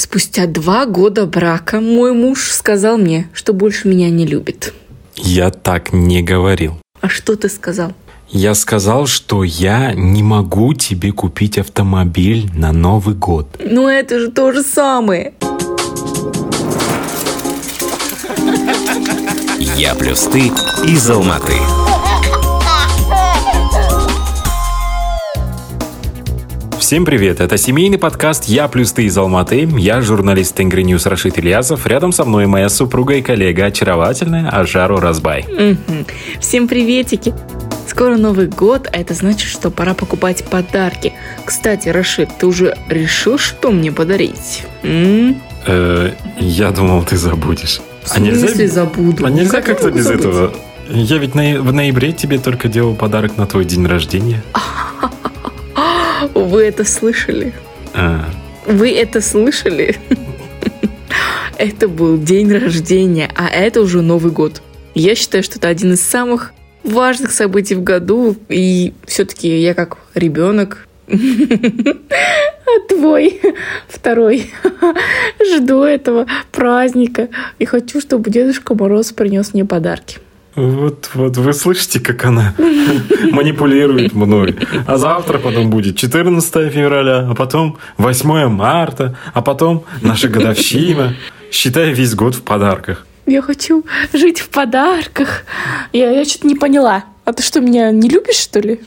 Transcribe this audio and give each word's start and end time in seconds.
Спустя 0.00 0.46
два 0.46 0.86
года 0.86 1.26
брака 1.26 1.78
мой 1.78 2.14
муж 2.14 2.52
сказал 2.52 2.96
мне, 2.96 3.28
что 3.34 3.52
больше 3.52 3.86
меня 3.86 4.08
не 4.08 4.24
любит. 4.24 4.72
Я 5.14 5.50
так 5.50 5.92
не 5.92 6.22
говорил. 6.22 6.78
А 7.02 7.10
что 7.10 7.36
ты 7.36 7.50
сказал? 7.50 7.92
Я 8.30 8.54
сказал, 8.54 9.06
что 9.06 9.44
я 9.44 9.92
не 9.92 10.22
могу 10.22 10.72
тебе 10.72 11.12
купить 11.12 11.58
автомобиль 11.58 12.48
на 12.54 12.72
Новый 12.72 13.14
год. 13.14 13.60
Ну 13.62 13.88
это 13.88 14.20
же 14.20 14.30
то 14.30 14.52
же 14.52 14.62
самое. 14.62 15.34
Я 19.76 19.94
плюс 19.96 20.22
ты 20.22 20.50
из 20.88 21.10
Алматы. 21.10 21.58
Всем 26.90 27.04
привет! 27.04 27.38
Это 27.38 27.56
семейный 27.56 27.98
подкаст 27.98 28.46
«Я 28.46 28.66
плюс 28.66 28.90
ты» 28.90 29.04
из 29.04 29.16
Алматы. 29.16 29.68
Я 29.78 30.00
журналист 30.00 30.56
Tengri 30.56 30.82
News 30.82 31.06
Рашид 31.06 31.38
Ильязов. 31.38 31.86
Рядом 31.86 32.10
со 32.10 32.24
мной 32.24 32.46
моя 32.46 32.68
супруга 32.68 33.14
и 33.14 33.22
коллега 33.22 33.66
очаровательная 33.66 34.48
Ажару 34.48 34.98
Разбай. 34.98 35.46
Всем 36.40 36.66
приветики. 36.66 37.32
Скоро 37.86 38.16
Новый 38.16 38.48
год, 38.48 38.88
а 38.92 38.98
это 38.98 39.14
значит, 39.14 39.48
что 39.48 39.70
пора 39.70 39.94
покупать 39.94 40.42
подарки. 40.46 41.12
Кстати, 41.44 41.88
Рашид, 41.88 42.28
ты 42.40 42.48
уже 42.48 42.76
решил, 42.88 43.38
что 43.38 43.70
мне 43.70 43.92
подарить? 43.92 44.64
М? 44.82 45.40
Э, 45.68 46.10
я 46.40 46.72
думал, 46.72 47.04
ты 47.04 47.16
забудешь. 47.16 47.80
В 48.02 48.08
смысле 48.08 48.66
забуду? 48.66 49.26
А 49.26 49.30
нельзя 49.30 49.52
Как 49.52 49.68
я 49.68 49.74
как-то 49.74 49.92
без 49.92 50.06
забыть? 50.06 50.24
этого? 50.24 50.52
Я 50.88 51.18
ведь 51.18 51.36
на- 51.36 51.60
в 51.60 51.72
ноябре 51.72 52.10
тебе 52.10 52.40
только 52.40 52.66
делал 52.66 52.96
подарок 52.96 53.36
на 53.36 53.46
твой 53.46 53.64
день 53.64 53.86
рождения. 53.86 54.42
Вы 56.34 56.62
это 56.62 56.84
слышали? 56.84 57.52
А, 57.94 58.28
Вы 58.66 58.92
это 58.92 59.20
слышали? 59.20 59.96
Это 61.58 61.88
был 61.88 62.16
день 62.16 62.50
рождения, 62.50 63.30
а 63.36 63.46
это 63.46 63.82
уже 63.82 64.00
Новый 64.00 64.32
год. 64.32 64.62
Я 64.94 65.14
считаю, 65.14 65.44
что 65.44 65.58
это 65.58 65.68
один 65.68 65.92
из 65.92 66.00
самых 66.00 66.54
важных 66.84 67.32
событий 67.32 67.74
в 67.74 67.82
году, 67.82 68.34
и 68.48 68.94
все-таки 69.04 69.60
я 69.60 69.74
как 69.74 69.98
ребенок, 70.14 70.88
а 71.10 72.88
твой 72.88 73.42
второй, 73.88 74.50
жду 75.54 75.82
этого 75.82 76.26
праздника 76.50 77.28
и 77.58 77.66
хочу, 77.66 78.00
чтобы 78.00 78.30
Дедушка 78.30 78.74
Мороз 78.74 79.12
принес 79.12 79.52
мне 79.52 79.66
подарки. 79.66 80.18
Вот, 80.56 81.10
вот 81.14 81.36
вы 81.36 81.52
слышите, 81.52 82.00
как 82.00 82.24
она 82.24 82.54
манипулирует 83.32 84.12
мной. 84.12 84.56
А 84.86 84.96
завтра 84.96 85.38
потом 85.38 85.70
будет 85.70 85.96
14 85.96 86.72
февраля, 86.72 87.28
а 87.30 87.34
потом 87.34 87.78
8 87.98 88.48
марта, 88.48 89.16
а 89.32 89.42
потом 89.42 89.84
наша 90.02 90.28
годовщина. 90.28 91.14
Считай 91.52 91.92
весь 91.92 92.14
год 92.14 92.34
в 92.34 92.42
подарках. 92.42 93.06
Я 93.26 93.42
хочу 93.42 93.84
жить 94.12 94.40
в 94.40 94.48
подарках. 94.48 95.44
Я, 95.92 96.10
я 96.10 96.24
что-то 96.24 96.46
не 96.48 96.56
поняла. 96.56 97.04
А 97.24 97.32
ты 97.32 97.42
что, 97.42 97.60
меня 97.60 97.92
не 97.92 98.08
любишь, 98.08 98.36
что 98.36 98.60
ли? 98.60 98.80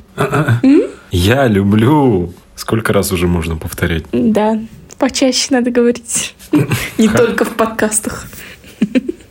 Я 1.11 1.47
люблю. 1.47 2.33
Сколько 2.55 2.93
раз 2.93 3.11
уже 3.11 3.27
можно 3.27 3.55
повторять? 3.55 4.03
Да, 4.11 4.59
почаще 4.97 5.47
надо 5.51 5.71
говорить. 5.71 6.35
Не 6.97 7.07
только 7.07 7.45
в 7.45 7.55
подкастах. 7.55 8.27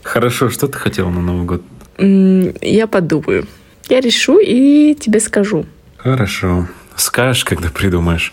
Хорошо, 0.03 0.51
что 0.51 0.67
ты 0.67 0.77
хотела 0.79 1.09
на 1.09 1.21
Новый 1.21 1.47
год? 1.47 1.63
Я 1.99 2.87
подумаю. 2.87 3.47
Я 3.89 4.01
решу 4.01 4.39
и 4.39 4.95
тебе 4.95 5.21
скажу. 5.21 5.67
Хорошо. 5.97 6.69
Скажешь, 6.97 7.45
когда 7.45 7.71
придумаешь. 7.71 8.33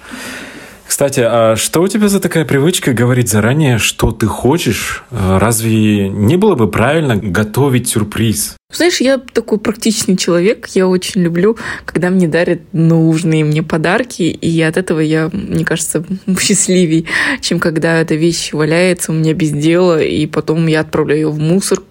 Кстати, 0.90 1.22
а 1.24 1.56
что 1.56 1.84
у 1.84 1.88
тебя 1.88 2.08
за 2.08 2.20
такая 2.20 2.46
привычка 2.46 2.94
говорить 2.94 3.30
заранее, 3.30 3.78
что 3.78 4.12
ты 4.12 4.26
хочешь? 4.26 5.04
Э, 5.12 5.38
Разве 5.40 6.10
не 6.10 6.36
было 6.36 6.56
бы 6.56 6.68
правильно 6.70 7.16
готовить 7.16 7.88
сюрприз? 7.88 8.56
Знаешь, 8.74 9.00
я 9.00 9.20
такой 9.20 9.60
практичный 9.60 10.18
человек. 10.18 10.68
Я 10.74 10.88
очень 10.88 11.22
люблю, 11.22 11.58
когда 11.86 12.10
мне 12.10 12.28
дарят 12.28 12.62
нужные 12.72 13.44
мне 13.44 13.62
подарки. 13.62 14.24
И 14.24 14.62
от 14.62 14.78
этого 14.78 15.00
я, 15.00 15.30
мне 15.32 15.64
кажется, 15.64 16.04
счастливее, 16.40 17.06
чем 17.40 17.60
когда 17.60 18.02
эта 18.02 18.16
вещь 18.16 18.52
валяется 18.52 19.12
у 19.12 19.16
меня 19.16 19.36
без 19.36 19.52
дела, 19.52 20.02
и 20.02 20.26
потом 20.26 20.66
я 20.66 20.80
отправляю 20.80 21.20
ее 21.20 21.30
в 21.30 21.38
мусорку 21.40 21.86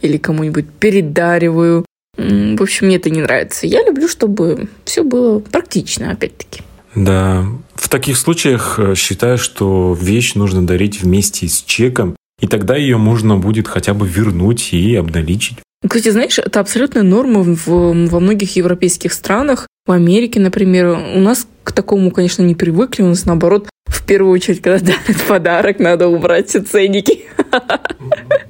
или 0.00 0.16
кому-нибудь 0.16 0.66
передариваю. 0.78 1.84
В 2.16 2.60
общем, 2.62 2.86
мне 2.86 2.96
это 2.96 3.10
не 3.10 3.20
нравится. 3.20 3.66
Я 3.66 3.84
люблю, 3.84 4.08
чтобы 4.08 4.68
все 4.84 5.02
было 5.04 5.38
практично, 5.38 6.10
опять-таки. 6.10 6.62
Да, 6.94 7.46
в 7.74 7.88
таких 7.88 8.16
случаях 8.16 8.78
э, 8.78 8.94
считаю, 8.96 9.38
что 9.38 9.96
вещь 10.00 10.34
нужно 10.34 10.66
дарить 10.66 11.00
вместе 11.00 11.46
с 11.46 11.62
чеком, 11.62 12.16
и 12.40 12.46
тогда 12.48 12.76
ее 12.76 12.96
можно 12.96 13.36
будет 13.36 13.68
хотя 13.68 13.94
бы 13.94 14.08
вернуть 14.08 14.72
и 14.72 14.96
обналичить. 14.96 15.58
Кстати, 15.86 16.10
знаешь, 16.10 16.38
это 16.40 16.58
абсолютная 16.58 17.04
норма 17.04 17.42
в- 17.44 17.66
во 18.08 18.20
многих 18.20 18.56
европейских 18.56 19.12
странах. 19.12 19.68
В 19.86 19.92
Америке, 19.92 20.40
например, 20.40 20.86
у 21.14 21.20
нас 21.20 21.46
к 21.62 21.70
такому, 21.70 22.10
конечно, 22.10 22.42
не 22.42 22.56
привыкли. 22.56 23.02
У 23.02 23.08
нас, 23.08 23.24
наоборот, 23.26 23.68
в 23.86 24.04
первую 24.04 24.32
очередь, 24.32 24.60
когда 24.60 24.80
дарят 24.80 25.22
подарок, 25.28 25.78
надо 25.78 26.08
убрать 26.08 26.48
все 26.48 26.62
ценники. 26.62 27.26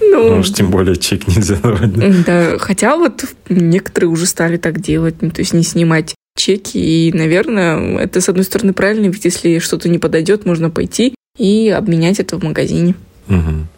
Ну, 0.00 0.34
Ну 0.34 0.38
уж 0.40 0.52
тем 0.52 0.70
более 0.70 0.96
чек 0.96 1.26
нельзя 1.28 1.56
давать. 1.56 2.24
да. 2.24 2.58
хотя 2.58 2.96
вот 2.96 3.24
некоторые 3.48 4.10
уже 4.10 4.26
стали 4.26 4.56
так 4.56 4.80
делать, 4.80 5.16
ну, 5.22 5.30
то 5.30 5.40
есть 5.40 5.52
не 5.52 5.62
снимать 5.62 6.14
чеки, 6.36 6.78
и, 6.78 7.12
наверное, 7.12 7.98
это, 7.98 8.20
с 8.20 8.28
одной 8.28 8.44
стороны, 8.44 8.72
правильно, 8.72 9.06
ведь 9.06 9.24
если 9.24 9.58
что-то 9.58 9.88
не 9.88 9.98
подойдет, 9.98 10.46
можно 10.46 10.70
пойти 10.70 11.14
и 11.38 11.68
обменять 11.68 12.18
это 12.20 12.38
в 12.38 12.42
магазине. 12.42 12.94
Мгм. 13.28 13.68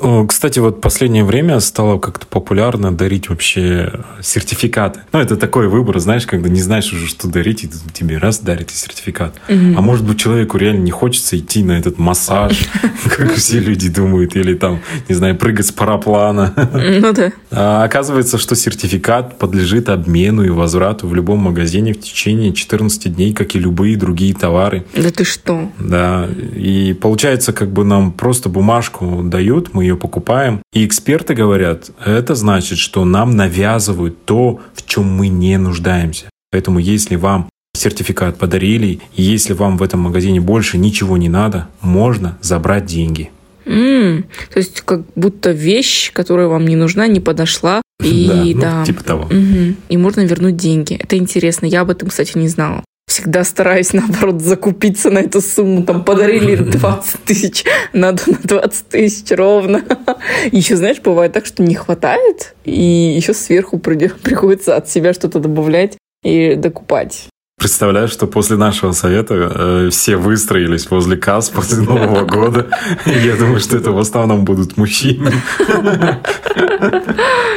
О, 0.00 0.26
Кстати, 0.26 0.58
вот 0.58 0.80
последнее 0.80 1.24
время 1.24 1.60
стало 1.60 1.98
как-то 1.98 2.26
популярно 2.26 2.92
дарить 2.92 3.28
вообще 3.28 3.92
сертификаты. 4.22 5.00
Ну, 5.12 5.18
это 5.18 5.36
такой 5.36 5.68
выбор, 5.68 5.98
знаешь, 5.98 6.26
когда 6.26 6.48
не 6.48 6.60
знаешь 6.60 6.92
уже, 6.92 7.06
что 7.06 7.28
дарить, 7.28 7.64
и 7.64 7.70
тебе 7.92 8.18
раз 8.18 8.38
дарит 8.38 8.70
и 8.70 8.74
сертификат. 8.74 9.34
А 9.48 9.80
может 9.80 10.06
быть, 10.06 10.18
человеку 10.18 10.56
реально 10.56 10.82
не 10.82 10.90
хочется 10.90 11.38
идти 11.38 11.62
на 11.62 11.72
этот 11.72 11.98
массаж, 11.98 12.58
как 13.16 13.34
все 13.34 13.58
люди 13.58 13.88
думают, 13.88 14.36
или 14.36 14.54
там, 14.54 14.80
не 15.08 15.14
знаю, 15.14 15.36
прыгать 15.36 15.66
с 15.66 15.72
параплана. 15.72 16.54
Ну 16.72 17.12
да. 17.12 17.32
А 17.50 17.84
оказывается, 17.84 18.38
что 18.38 18.54
сертификат 18.54 19.38
подлежит 19.38 19.88
обмену 19.88 20.44
и 20.44 20.50
возврату 20.50 21.06
в 21.06 21.14
любом 21.14 21.40
магазине 21.40 21.92
в 21.92 22.00
течение 22.00 22.52
14 22.52 23.14
дней, 23.14 23.32
как 23.32 23.54
и 23.54 23.58
любые 23.58 23.96
другие 23.96 24.34
товары. 24.34 24.84
Да 24.94 25.10
ты 25.10 25.24
что? 25.24 25.70
Да, 25.78 26.28
и 26.54 26.96
получается, 27.00 27.52
как 27.52 27.70
бы 27.70 27.84
нам 27.84 28.12
просто 28.12 28.48
бумажку 28.48 29.22
дают, 29.24 29.74
мы 29.74 29.89
ее 29.90 29.96
покупаем. 29.96 30.62
И 30.72 30.84
эксперты 30.86 31.34
говорят, 31.34 31.90
это 32.04 32.34
значит, 32.34 32.78
что 32.78 33.04
нам 33.04 33.36
навязывают 33.36 34.24
то, 34.24 34.60
в 34.74 34.86
чем 34.86 35.04
мы 35.04 35.28
не 35.28 35.58
нуждаемся. 35.58 36.30
Поэтому 36.50 36.78
если 36.78 37.16
вам 37.16 37.48
сертификат 37.76 38.38
подарили, 38.38 39.00
если 39.14 39.52
вам 39.52 39.76
в 39.78 39.82
этом 39.82 40.00
магазине 40.00 40.40
больше 40.40 40.78
ничего 40.78 41.16
не 41.16 41.28
надо, 41.28 41.68
можно 41.80 42.38
забрать 42.40 42.86
деньги. 42.86 43.30
М, 43.66 44.24
то 44.52 44.58
есть 44.58 44.80
как 44.80 45.02
будто 45.14 45.52
вещь, 45.52 46.12
которая 46.12 46.48
вам 46.48 46.66
не 46.66 46.76
нужна, 46.76 47.06
не 47.06 47.20
подошла. 47.20 47.82
И 48.02 48.54
Да, 48.54 48.60
да. 48.60 48.78
ну, 48.80 48.84
типа 48.86 49.04
того. 49.04 49.24
Мгм. 49.30 49.76
И 49.88 49.96
можно 49.96 50.22
вернуть 50.22 50.56
деньги. 50.56 50.94
Это 50.94 51.16
интересно. 51.16 51.66
Я 51.66 51.82
об 51.82 51.90
этом, 51.90 52.08
кстати, 52.08 52.36
не 52.36 52.48
знала. 52.48 52.82
Всегда 53.10 53.42
стараюсь, 53.42 53.92
наоборот, 53.92 54.40
закупиться 54.40 55.10
на 55.10 55.18
эту 55.18 55.40
сумму. 55.40 55.82
Там 55.82 56.04
подарили 56.04 56.54
20 56.58 57.24
тысяч, 57.24 57.64
надо 57.92 58.22
на 58.26 58.38
20 58.40 58.86
тысяч 58.86 59.36
ровно. 59.36 59.82
Еще, 60.52 60.76
знаешь, 60.76 61.00
бывает 61.00 61.32
так, 61.32 61.44
что 61.44 61.64
не 61.64 61.74
хватает, 61.74 62.54
и 62.64 63.16
еще 63.16 63.34
сверху 63.34 63.80
приходится 63.80 64.76
от 64.76 64.88
себя 64.88 65.12
что-то 65.12 65.40
добавлять 65.40 65.96
и 66.22 66.54
докупать. 66.54 67.29
Представляю, 67.60 68.08
что 68.08 68.26
после 68.26 68.56
нашего 68.56 68.92
совета 68.92 69.34
э, 69.34 69.88
все 69.90 70.16
выстроились 70.16 70.90
возле 70.90 71.18
касс 71.18 71.50
после 71.50 71.82
Нового 71.82 72.24
года. 72.24 72.68
Я 73.04 73.36
думаю, 73.36 73.60
что 73.60 73.76
это 73.76 73.92
в 73.92 73.98
основном 73.98 74.46
будут 74.46 74.78
мужчины. 74.78 75.30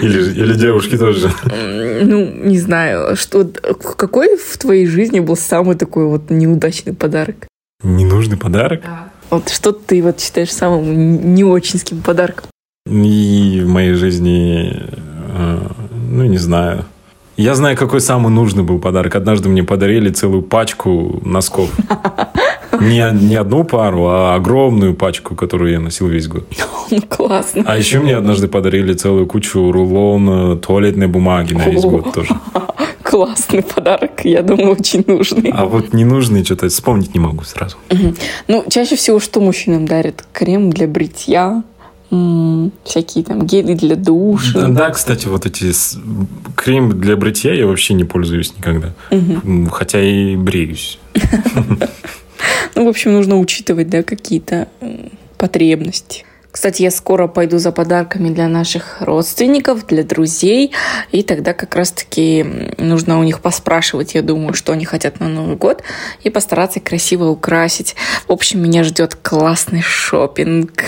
Или, 0.02 0.34
или 0.34 0.54
девушки 0.56 0.98
тоже. 0.98 1.32
Ну, 1.46 2.26
не 2.26 2.60
знаю, 2.60 3.16
что 3.16 3.50
какой 3.98 4.36
в 4.36 4.58
твоей 4.58 4.88
жизни 4.88 5.22
был 5.22 5.38
самый 5.38 5.78
такой 5.78 6.06
вот 6.06 6.30
неудачный 6.30 6.94
подарок? 6.94 7.48
Ненужный 7.82 8.36
подарок. 8.36 8.82
Вот 9.30 9.48
что 9.48 9.72
ты 9.72 10.04
вот 10.04 10.20
считаешь 10.20 10.52
самым 10.52 11.34
не 11.34 11.44
очинским 11.44 12.02
подарком? 12.02 12.48
И 12.88 13.62
в 13.64 13.70
моей 13.70 13.94
жизни, 13.94 14.84
э, 15.38 15.68
ну, 16.10 16.26
не 16.26 16.38
знаю. 16.38 16.84
Я 17.44 17.56
знаю, 17.56 17.76
какой 17.76 18.00
самый 18.00 18.32
нужный 18.32 18.64
был 18.64 18.80
подарок. 18.80 19.16
Однажды 19.16 19.50
мне 19.50 19.64
подарили 19.64 20.10
целую 20.12 20.44
пачку 20.44 21.20
носков. 21.26 21.70
Не, 22.80 23.12
не 23.14 23.36
одну 23.36 23.66
пару, 23.66 24.08
а 24.08 24.36
огромную 24.36 24.96
пачку, 24.96 25.36
которую 25.36 25.72
я 25.72 25.80
носил 25.80 26.08
весь 26.08 26.28
год. 26.28 26.48
Ну, 26.90 27.02
классно. 27.08 27.64
А 27.68 27.78
еще 27.78 28.00
мне 28.00 28.16
однажды 28.16 28.48
подарили 28.48 28.94
целую 28.94 29.28
кучу 29.28 29.72
рулон 29.72 30.60
туалетной 30.60 31.08
бумаги 31.08 31.54
на 31.54 31.70
весь 31.70 31.84
год 31.84 32.14
тоже. 32.14 32.30
классный 33.04 33.62
подарок, 33.62 34.22
я 34.24 34.42
думаю, 34.42 34.72
очень 34.72 35.04
нужный. 35.06 35.52
А 35.54 35.66
вот 35.66 35.94
ненужный 35.94 36.44
что-то 36.44 36.68
вспомнить 36.70 37.14
не 37.14 37.20
могу 37.20 37.44
сразу. 37.44 37.78
Ну, 38.48 38.66
чаще 38.70 38.96
всего 38.96 39.20
что 39.20 39.40
мужчинам 39.40 39.86
дарят? 39.86 40.26
Крем 40.32 40.72
для 40.72 40.88
бритья, 40.88 41.62
всякие 42.84 43.24
там 43.24 43.46
гели 43.46 43.74
для 43.74 43.96
душа. 43.96 44.54
Да, 44.54 44.68
да, 44.68 44.90
кстати, 44.90 45.28
вот 45.28 45.46
эти 45.46 45.72
крем 46.56 47.00
для 47.00 47.16
бритья 47.16 47.54
я 47.54 47.68
вообще 47.68 47.94
не 47.94 48.04
пользуюсь 48.04 48.54
никогда. 48.58 48.94
Угу. 49.12 49.70
Хотя 49.70 50.02
и 50.02 50.36
бреюсь. 50.36 51.00
Ну, 52.76 52.86
в 52.86 52.88
общем, 52.90 53.14
нужно 53.14 53.40
учитывать, 53.40 53.88
да, 53.88 54.02
какие-то 54.04 54.68
потребности. 55.38 56.26
Кстати, 56.54 56.84
я 56.84 56.92
скоро 56.92 57.28
пойду 57.28 57.58
за 57.58 57.72
подарками 57.72 58.30
для 58.30 58.48
наших 58.48 59.02
родственников, 59.02 59.88
для 59.88 60.04
друзей, 60.04 60.72
и 61.12 61.24
тогда 61.24 61.52
как 61.54 61.74
раз-таки 61.76 62.46
нужно 62.78 63.20
у 63.20 63.24
них 63.24 63.40
поспрашивать, 63.40 64.14
я 64.14 64.22
думаю, 64.22 64.54
что 64.54 64.72
они 64.72 64.86
хотят 64.86 65.20
на 65.20 65.30
Новый 65.30 65.56
год, 65.56 65.82
и 66.24 66.30
постараться 66.30 66.80
красиво 66.80 67.26
украсить. 67.26 67.96
В 68.28 68.32
общем, 68.32 68.62
меня 68.62 68.84
ждет 68.84 69.16
классный 69.16 69.82
шопинг. 69.82 70.84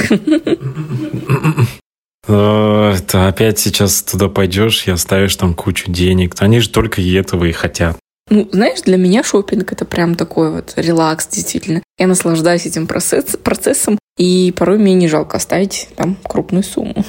Э, 2.28 2.96
ты 3.08 3.18
опять 3.20 3.60
сейчас 3.60 4.02
туда 4.02 4.30
пойдешь 4.30 4.88
и 4.88 4.92
оставишь 4.92 5.36
там 5.36 5.54
кучу 5.54 5.92
денег. 5.92 6.36
Они 6.40 6.60
же 6.60 6.70
только 6.70 7.02
и 7.02 7.14
этого 7.14 7.46
и 7.46 7.52
хотят. 7.52 7.98
Ну, 8.28 8.50
знаешь, 8.52 8.82
для 8.82 8.98
меня 8.98 9.24
шопинг 9.24 9.72
это 9.72 9.86
прям 9.86 10.16
такой 10.16 10.50
вот 10.50 10.74
релакс, 10.78 11.28
действительно. 11.28 11.84
Я 12.00 12.08
наслаждаюсь 12.08 12.66
этим 12.66 12.88
процесс, 12.88 13.38
процессом, 13.44 14.00
и 14.18 14.52
порой 14.58 14.80
мне 14.80 14.96
не 14.96 15.08
жалко 15.08 15.38
оставить 15.38 15.90
там 15.96 16.18
крупную 16.24 16.64
сумму. 16.64 17.06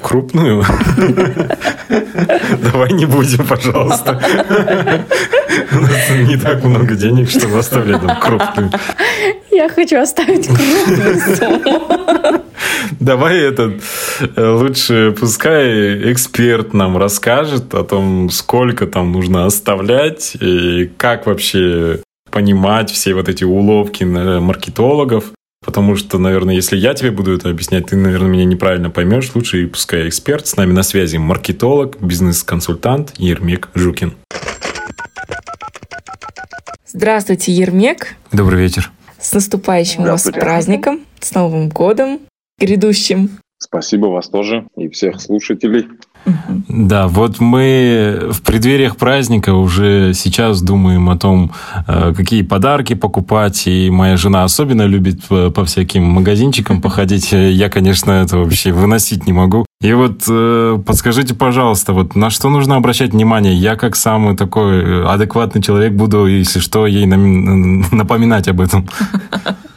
Крупную? 0.00 0.64
Давай 2.62 2.92
не 2.92 3.06
будем, 3.06 3.44
пожалуйста. 3.44 4.22
У 5.72 5.80
нас 5.80 6.10
не 6.28 6.36
так 6.36 6.62
много 6.62 6.94
денег, 6.94 7.28
чтобы 7.28 7.58
оставлять 7.58 8.00
там 8.00 8.20
крупную. 8.20 8.70
Я 9.50 9.68
хочу 9.68 9.98
оставить 10.00 10.46
крупную 10.46 11.36
сумму. 11.36 12.44
Давай 13.00 13.38
этот 13.38 13.82
э, 14.36 14.50
лучше 14.50 15.16
пускай 15.18 16.12
эксперт 16.12 16.74
нам 16.74 16.98
расскажет 16.98 17.72
о 17.74 17.82
том, 17.82 18.28
сколько 18.28 18.86
там 18.86 19.10
нужно 19.10 19.46
оставлять 19.46 20.36
и 20.38 20.90
как 20.98 21.26
вообще 21.26 22.02
понимать 22.30 22.90
все 22.90 23.14
вот 23.14 23.30
эти 23.30 23.42
уловки 23.42 24.04
маркетологов. 24.04 25.32
Потому 25.64 25.96
что, 25.96 26.18
наверное, 26.18 26.54
если 26.54 26.76
я 26.76 26.92
тебе 26.92 27.10
буду 27.10 27.34
это 27.34 27.48
объяснять, 27.48 27.86
ты, 27.86 27.96
наверное, 27.96 28.28
меня 28.28 28.44
неправильно 28.44 28.90
поймешь. 28.90 29.30
Лучше 29.34 29.62
и 29.62 29.66
пускай 29.66 30.06
эксперт. 30.06 30.46
С 30.46 30.56
нами 30.56 30.72
на 30.72 30.82
связи 30.82 31.16
маркетолог, 31.16 31.98
бизнес-консультант 32.00 33.14
Ермек 33.16 33.70
Жукин. 33.74 34.14
Здравствуйте, 36.86 37.52
Ермек. 37.52 38.14
Добрый 38.30 38.60
вечер. 38.60 38.90
С 39.18 39.32
наступающим 39.32 40.04
вас 40.04 40.24
праздником, 40.24 41.00
с 41.20 41.34
Новым 41.34 41.68
годом 41.68 42.20
грядущим. 42.60 43.30
Спасибо 43.62 44.06
вас 44.06 44.28
тоже 44.28 44.66
и 44.76 44.88
всех 44.88 45.20
слушателей. 45.20 45.86
Да, 46.68 47.08
вот 47.08 47.40
мы 47.40 48.28
в 48.30 48.42
преддвериях 48.42 48.96
праздника 48.96 49.52
уже 49.52 50.12
сейчас 50.14 50.62
думаем 50.62 51.08
о 51.10 51.18
том, 51.18 51.52
э, 51.86 52.14
какие 52.16 52.42
подарки 52.42 52.94
покупать. 52.94 53.66
И 53.66 53.90
моя 53.90 54.16
жена 54.16 54.44
особенно 54.44 54.86
любит 54.86 55.20
по 55.28 55.64
всяким 55.64 56.04
магазинчикам 56.04 56.80
походить. 56.82 57.32
Я, 57.32 57.68
конечно, 57.68 58.12
это 58.12 58.38
вообще 58.38 58.72
выносить 58.72 59.26
не 59.26 59.32
могу. 59.32 59.66
И 59.82 59.92
вот 59.92 60.22
э, 60.28 60.78
подскажите, 60.86 61.34
пожалуйста, 61.34 61.92
вот 61.92 62.14
на 62.14 62.30
что 62.30 62.48
нужно 62.48 62.76
обращать 62.76 63.12
внимание? 63.12 63.54
Я 63.54 63.76
как 63.76 63.94
самый 63.94 64.36
такой 64.36 65.06
адекватный 65.06 65.62
человек 65.62 65.92
буду, 65.92 66.26
если 66.26 66.60
что, 66.60 66.86
ей 66.86 67.06
напоминать 67.06 68.48
об 68.48 68.60
этом. 68.60 68.88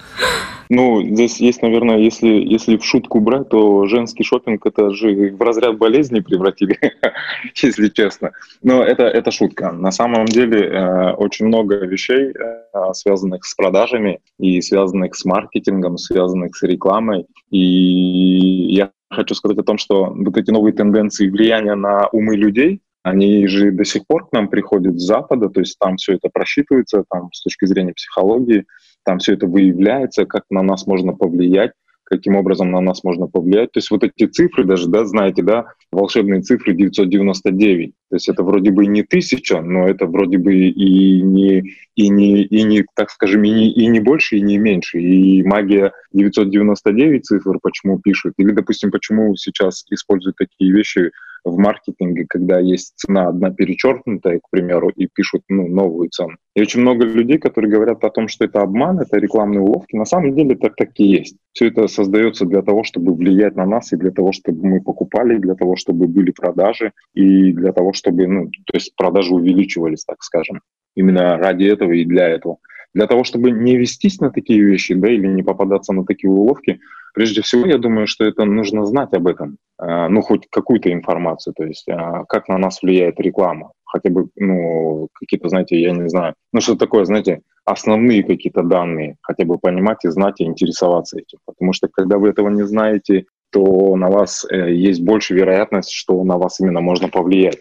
Ну, 0.69 1.03
здесь 1.03 1.39
есть, 1.39 1.61
наверное, 1.61 1.97
если, 1.97 2.27
если 2.27 2.77
в 2.77 2.85
шутку 2.85 3.19
брать, 3.19 3.49
то 3.49 3.85
женский 3.85 4.23
шопинг 4.23 4.65
это 4.65 4.91
же 4.91 5.31
в 5.31 5.41
разряд 5.41 5.77
болезней 5.77 6.21
превратили, 6.21 6.77
если 7.55 7.89
честно. 7.89 8.31
Но 8.61 8.83
это, 8.83 9.03
это 9.03 9.31
шутка. 9.31 9.71
На 9.71 9.91
самом 9.91 10.25
деле 10.25 10.67
э, 10.67 11.11
очень 11.13 11.47
много 11.47 11.77
вещей, 11.85 12.31
э, 12.31 12.93
связанных 12.93 13.45
с 13.45 13.55
продажами 13.55 14.19
и 14.39 14.61
связанных 14.61 15.15
с 15.15 15.25
маркетингом, 15.25 15.97
связанных 15.97 16.55
с 16.55 16.63
рекламой. 16.63 17.25
И 17.49 18.73
я 18.73 18.91
хочу 19.09 19.35
сказать 19.35 19.57
о 19.57 19.63
том, 19.63 19.77
что 19.77 20.13
вот 20.15 20.37
эти 20.37 20.51
новые 20.51 20.73
тенденции 20.73 21.29
влияния 21.29 21.75
на 21.75 22.07
умы 22.07 22.35
людей, 22.35 22.81
они 23.03 23.47
же 23.47 23.71
до 23.71 23.83
сих 23.83 24.07
пор 24.07 24.27
к 24.27 24.31
нам 24.31 24.47
приходят 24.47 24.99
с 24.99 25.05
Запада, 25.05 25.49
то 25.49 25.59
есть 25.59 25.77
там 25.77 25.97
все 25.97 26.13
это 26.13 26.29
просчитывается, 26.29 27.03
там 27.09 27.31
с 27.33 27.43
точки 27.43 27.65
зрения 27.65 27.93
психологии, 27.93 28.65
там 29.03 29.19
все 29.19 29.33
это 29.33 29.47
выявляется, 29.47 30.25
как 30.25 30.43
на 30.49 30.61
нас 30.61 30.87
можно 30.87 31.13
повлиять, 31.13 31.71
каким 32.03 32.35
образом 32.35 32.71
на 32.71 32.81
нас 32.81 33.03
можно 33.03 33.27
повлиять. 33.27 33.71
То 33.71 33.79
есть 33.79 33.89
вот 33.91 34.03
эти 34.03 34.27
цифры 34.29 34.65
даже, 34.65 34.87
да, 34.87 35.05
знаете, 35.05 35.41
да, 35.41 35.65
волшебные 35.91 36.41
цифры 36.41 36.73
999. 36.73 37.93
То 38.09 38.15
есть 38.15 38.29
это 38.29 38.43
вроде 38.43 38.71
бы 38.71 38.85
не 38.85 39.03
тысяча, 39.03 39.61
но 39.61 39.87
это 39.87 40.05
вроде 40.05 40.37
бы 40.37 40.53
и 40.53 41.21
не, 41.21 41.63
и 41.95 42.09
не, 42.09 42.43
и 42.43 42.63
не 42.63 42.85
так 42.95 43.09
скажем, 43.09 43.43
и 43.43 43.49
не, 43.49 43.71
и 43.71 43.87
не 43.87 43.99
больше, 43.99 44.37
и 44.37 44.41
не 44.41 44.57
меньше. 44.57 44.99
И 44.99 45.43
магия 45.43 45.91
999 46.11 47.25
цифр 47.25 47.59
почему 47.61 47.99
пишут, 47.99 48.33
или, 48.37 48.51
допустим, 48.51 48.91
почему 48.91 49.35
сейчас 49.35 49.85
используют 49.89 50.35
такие 50.37 50.71
вещи 50.71 51.11
в 51.43 51.57
маркетинге, 51.57 52.25
когда 52.27 52.59
есть 52.59 52.93
цена 52.95 53.27
одна 53.27 53.51
перечеркнутая, 53.51 54.39
к 54.39 54.49
примеру, 54.49 54.89
и 54.89 55.07
пишут 55.07 55.43
ну, 55.49 55.67
новую 55.67 56.09
цену. 56.09 56.37
И 56.55 56.61
очень 56.61 56.81
много 56.81 57.05
людей, 57.05 57.37
которые 57.37 57.71
говорят 57.71 58.03
о 58.03 58.09
том, 58.09 58.27
что 58.27 58.45
это 58.45 58.61
обман, 58.61 58.99
это 58.99 59.17
рекламные 59.17 59.61
уловки. 59.61 59.95
На 59.95 60.05
самом 60.05 60.35
деле 60.35 60.55
так 60.55 60.75
так 60.75 60.89
и 60.95 61.03
есть. 61.03 61.37
Все 61.51 61.67
это 61.67 61.87
создается 61.87 62.45
для 62.45 62.61
того, 62.61 62.83
чтобы 62.83 63.13
влиять 63.13 63.55
на 63.55 63.65
нас, 63.65 63.91
и 63.93 63.97
для 63.97 64.11
того, 64.11 64.31
чтобы 64.31 64.65
мы 64.65 64.81
покупали, 64.81 65.35
и 65.35 65.39
для 65.39 65.55
того, 65.55 65.75
чтобы 65.75 66.07
были 66.07 66.31
продажи, 66.31 66.91
и 67.13 67.51
для 67.51 67.73
того, 67.73 67.93
чтобы, 67.93 68.27
ну, 68.27 68.45
то 68.47 68.75
есть 68.75 68.95
продажи 68.95 69.33
увеличивались, 69.33 70.05
так 70.05 70.23
скажем. 70.23 70.61
Именно 70.95 71.37
ради 71.37 71.65
этого 71.65 71.91
и 71.91 72.05
для 72.05 72.27
этого. 72.27 72.57
Для 72.93 73.07
того, 73.07 73.23
чтобы 73.23 73.51
не 73.51 73.77
вестись 73.77 74.19
на 74.19 74.29
такие 74.29 74.61
вещи, 74.61 74.93
да, 74.93 75.09
или 75.09 75.27
не 75.27 75.41
попадаться 75.41 75.93
на 75.93 76.05
такие 76.05 76.31
уловки, 76.31 76.79
прежде 77.13 77.41
всего, 77.41 77.65
я 77.65 77.77
думаю, 77.77 78.07
что 78.07 78.25
это 78.25 78.45
нужно 78.45 78.85
знать 78.85 79.13
об 79.13 79.27
этом, 79.27 79.57
а, 79.77 80.09
ну, 80.09 80.21
хоть 80.21 80.47
какую-то 80.49 80.91
информацию, 80.91 81.53
то 81.55 81.63
есть 81.63 81.87
а, 81.89 82.25
как 82.25 82.49
на 82.49 82.57
нас 82.57 82.81
влияет 82.81 83.19
реклама, 83.19 83.71
хотя 83.85 84.09
бы, 84.09 84.29
ну, 84.35 85.07
какие-то, 85.13 85.49
знаете, 85.49 85.79
я 85.79 85.91
не 85.91 86.09
знаю, 86.09 86.35
ну, 86.51 86.61
что 86.61 86.75
такое, 86.75 87.05
знаете, 87.05 87.41
основные 87.65 88.23
какие-то 88.23 88.63
данные, 88.63 89.15
хотя 89.21 89.45
бы 89.45 89.57
понимать 89.57 90.03
и 90.03 90.09
знать 90.09 90.41
и 90.41 90.43
интересоваться 90.43 91.19
этим, 91.19 91.39
потому 91.45 91.73
что 91.73 91.87
когда 91.87 92.17
вы 92.17 92.29
этого 92.29 92.49
не 92.49 92.63
знаете, 92.63 93.25
то 93.51 93.95
на 93.95 94.09
вас 94.09 94.45
э, 94.49 94.73
есть 94.73 95.01
больше 95.03 95.35
вероятность, 95.35 95.91
что 95.91 96.23
на 96.23 96.37
вас 96.37 96.59
именно 96.59 96.81
можно 96.81 97.07
повлиять. 97.07 97.59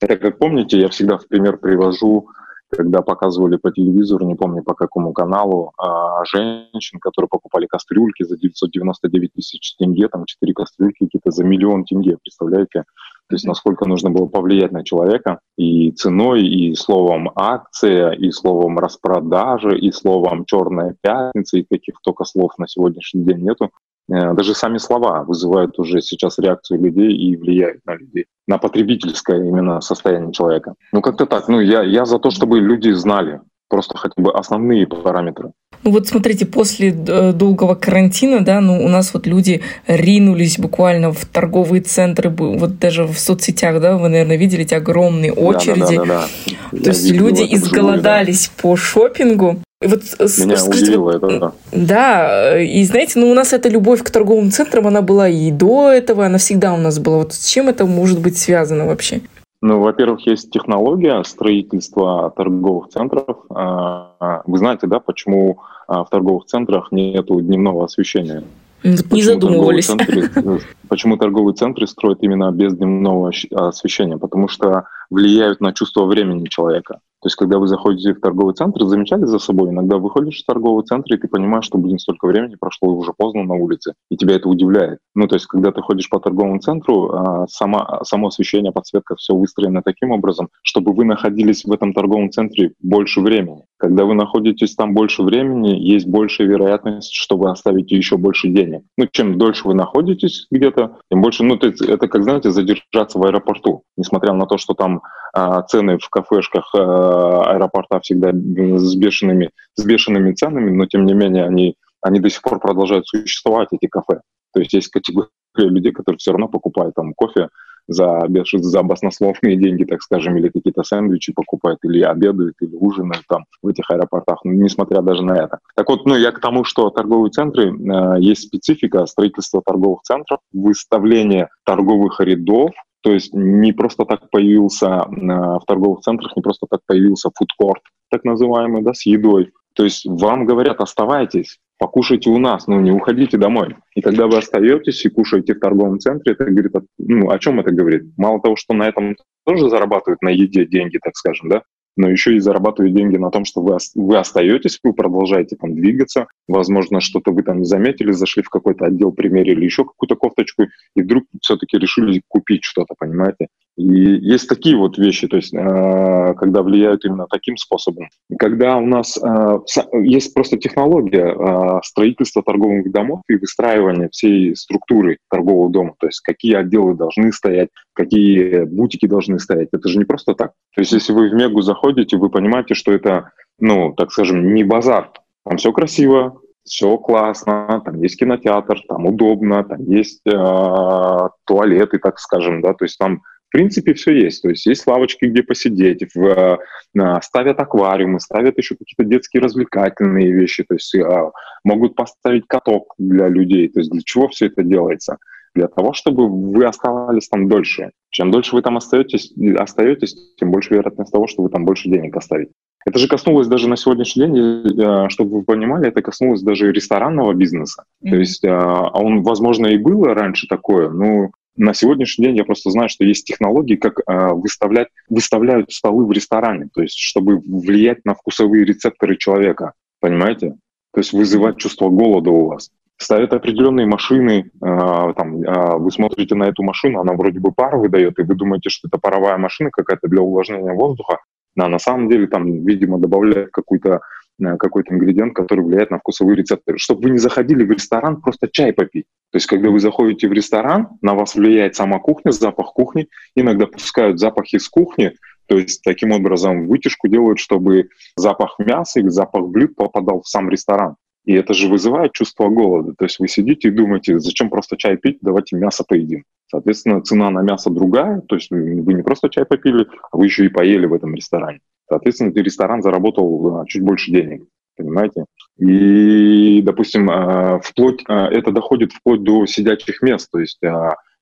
Это, 0.00 0.16
как 0.16 0.38
помните, 0.38 0.78
я 0.78 0.88
всегда 0.88 1.16
в 1.16 1.26
пример 1.28 1.58
привожу 1.58 2.28
когда 2.70 3.02
показывали 3.02 3.56
по 3.56 3.70
телевизору, 3.70 4.26
не 4.26 4.34
помню 4.34 4.62
по 4.62 4.74
какому 4.74 5.12
каналу, 5.12 5.72
а, 5.78 6.24
женщин, 6.24 7.00
которые 7.00 7.28
покупали 7.28 7.66
кастрюльки 7.66 8.24
за 8.24 8.36
999 8.36 9.32
тысяч 9.32 9.74
тенге, 9.76 10.08
там 10.08 10.24
4 10.26 10.52
кастрюльки 10.54 11.04
какие-то 11.04 11.30
за 11.30 11.44
миллион 11.44 11.84
тенге, 11.84 12.18
представляете? 12.22 12.84
То 13.28 13.34
есть 13.34 13.46
насколько 13.46 13.86
нужно 13.86 14.10
было 14.10 14.26
повлиять 14.26 14.72
на 14.72 14.84
человека 14.84 15.40
и 15.58 15.90
ценой, 15.92 16.46
и 16.46 16.74
словом 16.74 17.30
акция, 17.36 18.12
и 18.12 18.30
словом 18.30 18.78
распродажа, 18.78 19.70
и 19.70 19.90
словом 19.92 20.46
черная 20.46 20.96
пятница, 21.02 21.58
и 21.58 21.66
таких 21.68 21.96
только 22.02 22.24
слов 22.24 22.52
на 22.56 22.66
сегодняшний 22.66 23.24
день 23.24 23.42
нету. 23.42 23.70
Э, 24.10 24.34
даже 24.34 24.54
сами 24.54 24.78
слова 24.78 25.22
вызывают 25.24 25.78
уже 25.78 26.00
сейчас 26.00 26.38
реакцию 26.38 26.80
людей 26.80 27.12
и 27.12 27.36
влияют 27.36 27.84
на 27.86 27.94
людей, 27.96 28.26
на 28.46 28.58
потребительское 28.58 29.38
именно 29.38 29.80
состояние 29.80 30.32
человека. 30.32 30.74
Ну, 30.92 31.02
как-то 31.02 31.26
так. 31.26 31.48
Ну, 31.48 31.60
я, 31.60 31.82
я 31.82 32.04
за 32.04 32.18
то, 32.18 32.30
чтобы 32.30 32.60
люди 32.60 32.90
знали 32.90 33.40
просто 33.68 33.98
хотя 33.98 34.14
бы 34.16 34.32
основные 34.32 34.86
параметры. 34.86 35.52
Ну 35.84 35.90
вот 35.92 36.08
смотрите, 36.08 36.46
после 36.46 36.88
э, 36.88 37.32
долгого 37.32 37.74
карантина, 37.74 38.44
да, 38.44 38.60
ну 38.60 38.82
у 38.82 38.88
нас 38.88 39.12
вот 39.14 39.26
люди 39.26 39.62
ринулись 39.86 40.58
буквально 40.58 41.12
в 41.12 41.24
торговые 41.26 41.82
центры, 41.82 42.30
вот 42.30 42.78
даже 42.78 43.04
в 43.04 43.18
соцсетях, 43.18 43.80
да, 43.80 43.96
вы, 43.96 44.08
наверное, 44.08 44.36
видели 44.36 44.62
эти 44.62 44.74
огромные 44.74 45.32
очереди. 45.32 45.96
Да, 45.96 46.04
да, 46.04 46.04
да, 46.04 46.28
да. 46.70 46.70
То 46.70 46.76
Я 46.76 46.90
есть 46.90 47.10
люди 47.10 47.42
изголодались 47.54 48.48
да. 48.48 48.62
по 48.62 48.76
шопингу. 48.76 49.58
И 49.80 49.86
вот, 49.86 50.00
Меня 50.18 50.56
скажите, 50.56 50.86
удивило 50.86 51.12
вот, 51.12 51.14
это, 51.14 51.38
да. 51.38 51.52
Да, 51.70 52.60
и 52.60 52.82
знаете, 52.82 53.20
ну 53.20 53.30
у 53.30 53.34
нас 53.34 53.52
эта 53.52 53.68
любовь 53.68 54.02
к 54.02 54.10
торговым 54.10 54.50
центрам, 54.50 54.88
она 54.88 55.02
была 55.02 55.28
и 55.28 55.52
до 55.52 55.92
этого, 55.92 56.26
она 56.26 56.38
всегда 56.38 56.74
у 56.74 56.78
нас 56.78 56.98
была. 56.98 57.18
Вот 57.18 57.32
с 57.32 57.48
чем 57.48 57.68
это 57.68 57.86
может 57.86 58.20
быть 58.20 58.36
связано 58.36 58.86
вообще? 58.86 59.20
Ну, 59.60 59.80
во-первых, 59.80 60.26
есть 60.26 60.50
технология 60.50 61.22
строительства 61.22 62.32
торговых 62.36 62.88
центров. 62.88 63.38
А, 63.50 64.42
вы 64.46 64.58
знаете, 64.58 64.88
да, 64.88 64.98
почему 64.98 65.60
а, 65.86 66.02
в 66.02 66.10
торговых 66.10 66.46
центрах 66.46 66.90
нет 66.90 67.26
дневного 67.26 67.84
освещения? 67.84 68.42
Не 68.82 68.96
почему 68.96 69.22
задумывались. 69.22 69.86
Торговые 69.86 70.28
центры, 70.28 70.60
почему 70.88 71.16
торговые 71.16 71.54
центры 71.54 71.86
строят 71.86 72.18
именно 72.22 72.50
без 72.50 72.74
дневного 72.74 73.32
освещения? 73.52 74.16
Потому 74.16 74.48
что 74.48 74.84
влияют 75.10 75.60
на 75.60 75.72
чувство 75.72 76.04
времени 76.04 76.46
человека. 76.46 77.00
То 77.20 77.26
есть, 77.26 77.36
когда 77.36 77.58
вы 77.58 77.66
заходите 77.66 78.14
в 78.14 78.20
торговый 78.20 78.54
центр, 78.54 78.84
замечали 78.84 79.24
за 79.24 79.40
собой, 79.40 79.70
иногда 79.70 79.98
выходишь 79.98 80.36
из 80.36 80.44
торгового 80.44 80.84
центра, 80.84 81.16
и 81.16 81.18
ты 81.18 81.26
понимаешь, 81.26 81.64
что, 81.64 81.76
блин, 81.76 81.98
столько 81.98 82.26
времени 82.26 82.54
прошло, 82.54 82.94
уже 82.94 83.12
поздно 83.12 83.42
на 83.42 83.54
улице, 83.54 83.94
и 84.08 84.16
тебя 84.16 84.36
это 84.36 84.48
удивляет. 84.48 85.00
Ну, 85.16 85.26
то 85.26 85.34
есть, 85.34 85.46
когда 85.46 85.72
ты 85.72 85.82
ходишь 85.82 86.08
по 86.08 86.20
торговому 86.20 86.60
центру, 86.60 87.10
а, 87.10 87.46
сама, 87.48 88.00
само 88.04 88.28
освещение, 88.28 88.70
подсветка, 88.70 89.16
все 89.16 89.34
выстроено 89.34 89.82
таким 89.82 90.12
образом, 90.12 90.48
чтобы 90.62 90.92
вы 90.92 91.04
находились 91.04 91.64
в 91.64 91.72
этом 91.72 91.92
торговом 91.92 92.30
центре 92.30 92.72
больше 92.80 93.20
времени. 93.20 93.64
Когда 93.78 94.04
вы 94.04 94.14
находитесь 94.14 94.74
там 94.74 94.92
больше 94.92 95.22
времени, 95.22 95.78
есть 95.78 96.06
большая 96.06 96.48
вероятность, 96.48 97.12
что 97.12 97.36
вы 97.36 97.50
оставите 97.50 97.96
еще 97.96 98.16
больше 98.16 98.48
денег. 98.48 98.82
Ну, 98.96 99.06
чем 99.10 99.38
дольше 99.38 99.68
вы 99.68 99.74
находитесь 99.74 100.48
где-то, 100.50 100.98
тем 101.10 101.22
больше, 101.22 101.44
ну, 101.44 101.54
это, 101.54 101.68
это 101.84 102.08
как, 102.08 102.24
знаете, 102.24 102.50
задержаться 102.50 103.18
в 103.18 103.24
аэропорту. 103.24 103.84
Несмотря 103.96 104.32
на 104.32 104.46
то, 104.46 104.58
что 104.58 104.74
там 104.74 105.02
а, 105.32 105.62
цены 105.62 105.98
в 105.98 106.08
кафешках 106.10 106.74
а, 106.74 107.52
аэропорта 107.52 108.00
всегда 108.00 108.30
с 108.32 108.96
бешеными, 108.96 109.50
с 109.76 109.84
бешеными 109.84 110.32
ценами, 110.32 110.70
но 110.70 110.86
тем 110.86 111.06
не 111.06 111.14
менее 111.14 111.44
они, 111.44 111.76
они 112.00 112.18
до 112.18 112.30
сих 112.30 112.42
пор 112.42 112.58
продолжают 112.58 113.06
существовать, 113.06 113.68
эти 113.70 113.86
кафе. 113.86 114.22
То 114.52 114.60
есть 114.60 114.72
есть 114.72 114.88
категория 114.88 115.28
людей, 115.56 115.92
которые 115.92 116.18
все 116.18 116.32
равно 116.32 116.48
покупают 116.48 116.96
там 116.96 117.14
кофе 117.14 117.48
за, 117.88 118.26
за 118.52 118.82
баснословные 118.82 119.56
деньги, 119.56 119.84
так 119.84 120.02
скажем, 120.02 120.36
или 120.36 120.48
какие-то 120.48 120.82
сэндвичи 120.82 121.32
покупают, 121.32 121.80
или 121.84 122.02
обедают, 122.02 122.54
или 122.60 122.74
ужинают 122.74 123.24
там 123.28 123.44
в 123.62 123.68
этих 123.68 123.90
аэропортах, 123.90 124.40
несмотря 124.44 125.02
даже 125.02 125.24
на 125.24 125.32
это. 125.32 125.58
Так 125.74 125.88
вот, 125.88 126.06
ну, 126.06 126.14
я 126.14 126.30
к 126.30 126.40
тому, 126.40 126.64
что 126.64 126.90
торговые 126.90 127.30
центры, 127.30 127.70
э, 127.70 128.20
есть 128.20 128.42
специфика 128.42 129.06
строительства 129.06 129.62
торговых 129.64 130.02
центров, 130.02 130.40
выставление 130.52 131.48
торговых 131.64 132.20
рядов, 132.20 132.70
то 133.00 133.12
есть 133.12 133.32
не 133.32 133.72
просто 133.72 134.04
так 134.04 134.28
появился 134.30 134.86
э, 134.86 135.10
в 135.10 135.62
торговых 135.66 136.00
центрах, 136.00 136.36
не 136.36 136.42
просто 136.42 136.66
так 136.68 136.80
появился 136.86 137.30
фудкорт, 137.34 137.82
так 138.10 138.24
называемый, 138.24 138.82
да, 138.82 138.92
с 138.92 139.06
едой. 139.06 139.52
То 139.74 139.84
есть 139.84 140.04
вам 140.04 140.44
говорят, 140.44 140.80
оставайтесь, 140.80 141.58
покушайте 141.78 142.30
у 142.30 142.38
нас, 142.38 142.66
ну 142.66 142.80
не 142.80 142.90
уходите 142.90 143.38
домой. 143.38 143.76
И 143.94 144.00
когда 144.00 144.26
вы 144.26 144.38
остаетесь 144.38 145.04
и 145.04 145.08
кушаете 145.08 145.54
в 145.54 145.60
торговом 145.60 145.98
центре, 146.00 146.32
это 146.32 146.44
говорит, 146.44 146.72
ну 146.98 147.30
о 147.30 147.38
чем 147.38 147.60
это 147.60 147.70
говорит? 147.72 148.12
Мало 148.16 148.40
того, 148.40 148.56
что 148.56 148.74
на 148.74 148.88
этом 148.88 149.16
тоже 149.44 149.68
зарабатывают 149.70 150.22
на 150.22 150.28
еде 150.28 150.66
деньги, 150.66 150.98
так 151.02 151.16
скажем, 151.16 151.48
да, 151.48 151.62
но 151.98 152.08
еще 152.08 152.36
и 152.36 152.38
зарабатывают 152.38 152.94
деньги 152.94 153.16
на 153.16 153.30
том, 153.30 153.44
что 153.44 153.60
вы, 153.60 153.76
вы 153.96 154.16
остаетесь, 154.16 154.78
вы 154.84 154.92
продолжаете 154.92 155.56
там 155.56 155.74
двигаться, 155.74 156.28
возможно, 156.46 157.00
что-то 157.00 157.32
вы 157.32 157.42
там 157.42 157.64
заметили, 157.64 158.12
зашли 158.12 158.42
в 158.42 158.50
какой-то 158.50 158.86
отдел, 158.86 159.10
примерили 159.10 159.64
еще 159.64 159.84
какую-то 159.84 160.14
кофточку, 160.14 160.66
и 160.94 161.02
вдруг 161.02 161.24
все-таки 161.40 161.76
решили 161.76 162.22
купить 162.28 162.62
что-то, 162.62 162.94
понимаете? 162.96 163.48
И 163.78 163.84
есть 163.84 164.48
такие 164.48 164.76
вот 164.76 164.98
вещи, 164.98 165.28
то 165.28 165.36
есть, 165.36 165.54
э, 165.54 166.34
когда 166.34 166.62
влияют 166.64 167.04
именно 167.04 167.26
таким 167.30 167.56
способом. 167.56 168.08
Когда 168.36 168.76
у 168.76 168.84
нас 168.84 169.16
э, 169.16 169.58
есть 170.02 170.34
просто 170.34 170.58
технология 170.58 171.32
э, 171.32 171.80
строительства 171.84 172.42
торговых 172.42 172.90
домов 172.90 173.20
и 173.28 173.36
выстраивания 173.36 174.08
всей 174.08 174.56
структуры 174.56 175.18
торгового 175.30 175.70
дома, 175.70 175.94
то 176.00 176.08
есть 176.08 176.20
какие 176.22 176.54
отделы 176.54 176.96
должны 176.96 177.32
стоять, 177.32 177.68
какие 177.92 178.64
бутики 178.64 179.06
должны 179.06 179.38
стоять. 179.38 179.68
Это 179.70 179.88
же 179.88 179.98
не 179.98 180.04
просто 180.04 180.34
так. 180.34 180.54
То 180.74 180.80
есть 180.80 180.90
если 180.90 181.12
вы 181.12 181.30
в 181.30 181.34
Мегу 181.34 181.62
заходите, 181.62 182.16
вы 182.16 182.30
понимаете, 182.30 182.74
что 182.74 182.90
это, 182.90 183.30
ну, 183.60 183.92
так 183.92 184.10
скажем, 184.10 184.54
не 184.54 184.64
базар. 184.64 185.12
Там 185.44 185.56
все 185.56 185.70
красиво, 185.72 186.40
все 186.64 186.98
классно, 186.98 187.80
там 187.84 188.02
есть 188.02 188.18
кинотеатр, 188.18 188.80
там 188.88 189.06
удобно, 189.06 189.62
там 189.62 189.84
есть 189.84 190.20
э, 190.26 191.28
туалеты, 191.46 191.98
так 191.98 192.18
скажем, 192.18 192.60
да, 192.60 192.74
то 192.74 192.84
есть 192.84 192.98
там 192.98 193.22
в 193.48 193.52
принципе, 193.52 193.94
все 193.94 194.12
есть. 194.12 194.42
То 194.42 194.50
есть 194.50 194.66
есть 194.66 194.86
лавочки, 194.86 195.24
где 195.24 195.42
посидеть, 195.42 196.04
в, 196.14 196.58
а, 196.98 197.20
ставят 197.22 197.58
аквариумы, 197.58 198.20
ставят 198.20 198.58
еще 198.58 198.76
какие-то 198.76 199.04
детские 199.04 199.42
развлекательные 199.42 200.30
вещи, 200.32 200.64
то 200.64 200.74
есть 200.74 200.94
а, 200.96 201.30
могут 201.64 201.94
поставить 201.94 202.46
каток 202.46 202.94
для 202.98 203.28
людей. 203.28 203.68
То 203.68 203.80
есть 203.80 203.90
для 203.90 204.02
чего 204.04 204.28
все 204.28 204.46
это 204.46 204.62
делается? 204.62 205.16
Для 205.54 205.66
того, 205.66 205.94
чтобы 205.94 206.28
вы 206.28 206.66
оставались 206.66 207.28
там 207.28 207.48
дольше. 207.48 207.90
Чем 208.10 208.30
дольше 208.30 208.54
вы 208.54 208.60
там 208.60 208.76
остаетесь, 208.76 209.32
остаетесь 209.58 210.14
тем 210.36 210.50
больше 210.50 210.74
вероятность 210.74 211.10
того, 211.10 211.26
что 211.26 211.42
вы 211.42 211.48
там 211.48 211.64
больше 211.64 211.88
денег 211.88 212.14
оставите. 212.16 212.52
Это 212.84 212.98
же 212.98 213.08
коснулось 213.08 213.48
даже 213.48 213.68
на 213.68 213.76
сегодняшний 213.76 214.26
день, 214.26 214.80
э, 214.80 215.08
чтобы 215.08 215.38
вы 215.38 215.42
понимали, 215.42 215.88
это 215.88 216.00
коснулось 216.00 216.42
даже 216.42 216.70
ресторанного 216.70 217.32
бизнеса. 217.32 217.84
Mm-hmm. 218.04 218.10
То 218.10 218.16
есть 218.16 218.44
а 218.44 218.90
он, 218.92 219.22
возможно, 219.22 219.66
и 219.66 219.78
было 219.78 220.14
раньше 220.14 220.46
такое, 220.46 220.90
но 220.90 221.30
на 221.58 221.74
сегодняшний 221.74 222.26
день 222.26 222.36
я 222.36 222.44
просто 222.44 222.70
знаю, 222.70 222.88
что 222.88 223.04
есть 223.04 223.26
технологии, 223.26 223.76
как 223.76 224.00
э, 224.00 224.28
выставлять, 224.32 224.88
выставляют 225.08 225.72
столы 225.72 226.06
в 226.06 226.12
ресторане, 226.12 226.68
то 226.72 226.82
есть 226.82 226.96
чтобы 226.96 227.38
влиять 227.38 228.04
на 228.04 228.14
вкусовые 228.14 228.64
рецепторы 228.64 229.16
человека, 229.16 229.72
понимаете? 230.00 230.56
То 230.94 231.00
есть 231.00 231.12
вызывать 231.12 231.58
чувство 231.58 231.88
голода 231.90 232.30
у 232.30 232.46
вас. 232.46 232.70
Ставят 232.96 233.32
определенные 233.32 233.86
машины, 233.86 234.50
э, 234.50 235.12
там, 235.16 235.42
э, 235.42 235.78
вы 235.78 235.90
смотрите 235.90 236.34
на 236.34 236.44
эту 236.44 236.62
машину, 236.62 237.00
она 237.00 237.12
вроде 237.14 237.40
бы 237.40 237.52
пар 237.52 237.76
выдает, 237.76 238.18
и 238.18 238.22
вы 238.22 238.34
думаете, 238.34 238.70
что 238.70 238.88
это 238.88 238.98
паровая 238.98 239.36
машина 239.36 239.70
какая-то 239.70 240.08
для 240.08 240.22
увлажнения 240.22 240.72
воздуха, 240.72 241.18
а 241.56 241.68
на 241.68 241.78
самом 241.78 242.08
деле 242.08 242.28
там, 242.28 242.64
видимо, 242.64 242.98
добавляют 242.98 243.50
какую-то 243.50 244.00
какой-то 244.38 244.94
ингредиент, 244.94 245.34
который 245.34 245.64
влияет 245.64 245.90
на 245.90 245.98
вкусовые 245.98 246.36
рецепторы. 246.36 246.78
Чтобы 246.78 247.02
вы 247.02 247.10
не 247.10 247.18
заходили 247.18 247.64
в 247.64 247.70
ресторан 247.70 248.20
просто 248.20 248.48
чай 248.50 248.72
попить. 248.72 249.06
То 249.30 249.36
есть, 249.36 249.46
когда 249.46 249.70
вы 249.70 249.80
заходите 249.80 250.28
в 250.28 250.32
ресторан, 250.32 250.88
на 251.02 251.14
вас 251.14 251.34
влияет 251.34 251.74
сама 251.76 251.98
кухня, 251.98 252.30
запах 252.30 252.72
кухни, 252.72 253.08
иногда 253.34 253.66
пускают 253.66 254.18
запах 254.18 254.52
из 254.52 254.68
кухни, 254.68 255.12
то 255.48 255.56
есть 255.56 255.82
таким 255.82 256.12
образом 256.12 256.68
вытяжку 256.68 257.08
делают, 257.08 257.38
чтобы 257.38 257.88
запах 258.16 258.56
мяса 258.58 259.00
или 259.00 259.08
запах 259.08 259.48
блюд 259.48 259.74
попадал 259.76 260.20
в 260.20 260.28
сам 260.28 260.50
ресторан. 260.50 260.96
И 261.24 261.32
это 261.32 261.52
же 261.54 261.68
вызывает 261.68 262.12
чувство 262.12 262.48
голода. 262.48 262.94
То 262.96 263.04
есть 263.04 263.18
вы 263.18 263.28
сидите 263.28 263.68
и 263.68 263.70
думаете, 263.70 264.18
зачем 264.18 264.50
просто 264.50 264.76
чай 264.76 264.96
пить, 264.96 265.18
давайте 265.20 265.56
мясо 265.56 265.84
поедим. 265.86 266.24
Соответственно, 266.50 267.02
цена 267.02 267.30
на 267.30 267.42
мясо 267.42 267.70
другая, 267.70 268.20
то 268.22 268.36
есть 268.36 268.50
вы 268.50 268.94
не 268.94 269.02
просто 269.02 269.28
чай 269.28 269.44
попили, 269.44 269.86
а 270.10 270.16
вы 270.16 270.26
еще 270.26 270.46
и 270.46 270.48
поели 270.48 270.86
в 270.86 270.94
этом 270.94 271.14
ресторане. 271.14 271.60
Соответственно, 271.88 272.32
ресторан 272.34 272.82
заработал 272.82 273.64
чуть 273.66 273.82
больше 273.82 274.10
денег, 274.10 274.44
понимаете? 274.76 275.24
И, 275.58 276.62
допустим, 276.62 277.10
а, 277.10 277.60
вплоть, 277.60 278.04
а, 278.06 278.28
это 278.28 278.52
доходит 278.52 278.92
вплоть 278.92 279.22
до 279.22 279.46
сидячих 279.46 280.02
мест, 280.02 280.28
то 280.30 280.38
есть 280.38 280.60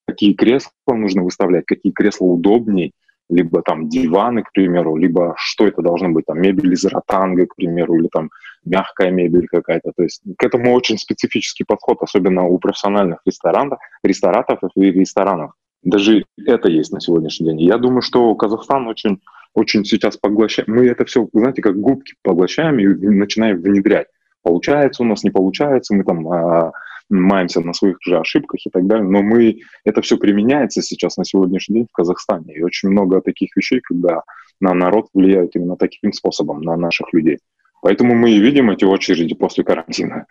какие 0.07 0.35
кресла 0.35 0.71
нужно 0.89 1.23
выставлять, 1.23 1.67
какие 1.67 1.93
кресла 1.93 2.27
удобнее, 2.27 2.93
либо 3.29 3.63
там 3.63 3.89
диваны, 3.89 4.43
к 4.43 4.53
примеру, 4.53 4.97
либо 4.97 5.35
что 5.37 5.67
это 5.67 5.83
должно 5.83 6.11
быть, 6.11 6.27
там 6.27 6.41
мебель 6.41 6.73
из 6.73 6.85
ротанга, 6.85 7.47
к 7.47 7.57
примеру, 7.57 7.97
или 7.97 8.09
там 8.09 8.31
мягкая 8.65 9.11
мебель 9.11 9.49
какая-то. 9.49 9.93
То 9.97 10.03
есть 10.05 10.23
к 10.39 10.45
этому 10.45 10.73
очень 10.73 10.99
специфический 10.99 11.65
подход, 11.65 11.99
особенно 12.03 12.45
у 12.45 12.59
профессиональных 12.59 13.21
ресторанов, 13.25 13.79
ресторатов 14.05 14.61
и 14.77 14.93
ресторанов. 14.93 15.53
Даже 15.83 16.25
это 16.45 16.69
есть 16.69 16.93
на 16.93 17.01
сегодняшний 17.01 17.49
день. 17.49 17.63
Я 17.63 17.79
думаю, 17.79 18.03
что 18.03 18.35
Казахстан 18.35 18.87
очень 18.87 19.21
очень 19.57 19.85
сейчас 19.85 20.19
поглощаем. 20.19 20.67
Мы 20.69 20.87
это 20.87 21.05
все, 21.07 21.29
знаете, 21.33 21.63
как 21.63 21.81
губки 21.81 22.15
поглощаем 22.23 22.79
и 22.79 22.87
начинаем 22.87 23.61
внедрять. 23.61 24.07
Получается 24.43 25.03
у 25.03 25.07
нас, 25.07 25.25
не 25.25 25.31
получается, 25.31 25.95
мы 25.95 26.05
там 26.05 26.29
а, 26.29 26.73
маемся 27.09 27.61
на 27.63 27.73
своих 27.73 27.97
же 28.03 28.19
ошибках 28.19 28.61
и 28.65 28.71
так 28.71 28.87
далее, 28.87 29.09
но 29.09 29.23
мы, 29.23 29.61
это 29.85 30.03
все 30.03 30.19
применяется 30.19 30.83
сейчас 30.83 31.17
на 31.17 31.25
сегодняшний 31.25 31.77
день 31.77 31.87
в 31.91 31.97
Казахстане. 31.97 32.55
И 32.55 32.63
очень 32.63 32.91
много 32.91 33.23
таких 33.23 33.57
вещей, 33.57 33.81
когда 33.81 34.23
на 34.61 34.75
народ 34.75 35.07
влияют 35.15 35.57
именно 35.57 35.77
таким 35.77 36.13
способом, 36.13 36.61
на 36.61 36.77
наших 36.77 37.13
людей. 37.15 37.39
Поэтому 37.81 38.15
мы 38.15 38.33
и 38.33 38.41
видим 38.41 38.71
эти 38.71 38.85
очереди 38.85 39.35
после 39.35 39.65
карантина. 39.65 40.27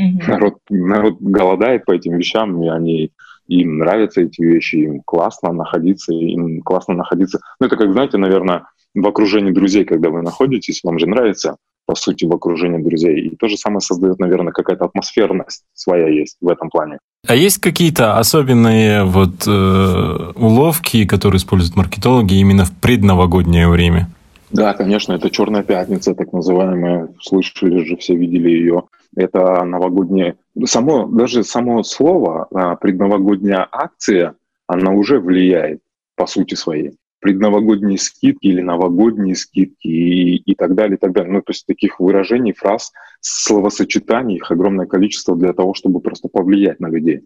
Mm-hmm. 0.00 0.28
Народ, 0.28 0.58
народ 0.68 1.16
голодает 1.20 1.84
по 1.84 1.92
этим 1.92 2.16
вещам, 2.16 2.62
и 2.62 2.68
они 2.68 3.12
им 3.46 3.78
нравятся 3.78 4.22
эти 4.22 4.40
вещи, 4.40 4.76
им 4.76 5.00
классно 5.04 5.52
находиться, 5.52 6.12
им 6.12 6.53
классно 6.64 6.94
находиться. 6.94 7.40
Ну, 7.60 7.66
это 7.66 7.76
как, 7.76 7.92
знаете, 7.92 8.18
наверное, 8.18 8.64
в 8.94 9.06
окружении 9.06 9.52
друзей, 9.52 9.84
когда 9.84 10.10
вы 10.10 10.22
находитесь, 10.22 10.80
вам 10.82 10.98
же 10.98 11.06
нравится, 11.06 11.56
по 11.86 11.94
сути, 11.94 12.24
в 12.24 12.32
окружении 12.32 12.82
друзей. 12.82 13.28
И 13.28 13.36
то 13.36 13.48
же 13.48 13.56
самое 13.56 13.80
создает, 13.80 14.18
наверное, 14.18 14.52
какая-то 14.52 14.84
атмосферность 14.84 15.64
своя 15.74 16.08
есть 16.08 16.36
в 16.40 16.48
этом 16.48 16.70
плане. 16.70 16.98
А 17.26 17.34
есть 17.34 17.58
какие-то 17.58 18.18
особенные 18.18 19.04
вот 19.04 19.46
э, 19.46 20.32
уловки, 20.36 21.06
которые 21.06 21.38
используют 21.38 21.76
маркетологи 21.76 22.34
именно 22.34 22.64
в 22.64 22.72
предновогоднее 22.72 23.68
время? 23.68 24.08
Да, 24.50 24.72
конечно, 24.74 25.14
это 25.14 25.30
Черная 25.30 25.62
пятница, 25.62 26.14
так 26.14 26.32
называемая. 26.32 27.08
Слышали 27.20 27.84
же, 27.84 27.96
все 27.96 28.14
видели 28.14 28.50
ее. 28.50 28.84
Это 29.16 29.64
новогоднее 29.64 30.36
само, 30.64 31.06
даже 31.06 31.44
само 31.44 31.82
слово 31.82 32.46
а, 32.54 32.76
предновогодняя 32.76 33.66
акция, 33.70 34.34
она 34.66 34.92
уже 34.92 35.18
влияет 35.18 35.80
по 36.16 36.26
сути 36.26 36.54
своей. 36.54 36.96
предновогодние 37.20 37.96
скидки 37.96 38.48
или 38.48 38.60
новогодние 38.60 39.34
скидки 39.34 39.88
и, 39.88 40.36
и 40.36 40.54
так 40.54 40.74
далее, 40.74 40.96
и 40.96 40.98
так 40.98 41.12
далее. 41.12 41.32
Ну, 41.32 41.40
то 41.40 41.52
есть 41.52 41.64
таких 41.66 41.98
выражений, 41.98 42.52
фраз, 42.52 42.92
словосочетаний, 43.22 44.36
их 44.36 44.50
огромное 44.50 44.84
количество 44.84 45.34
для 45.34 45.54
того, 45.54 45.72
чтобы 45.72 46.00
просто 46.00 46.28
повлиять 46.28 46.80
на 46.80 46.88
людей. 46.90 47.22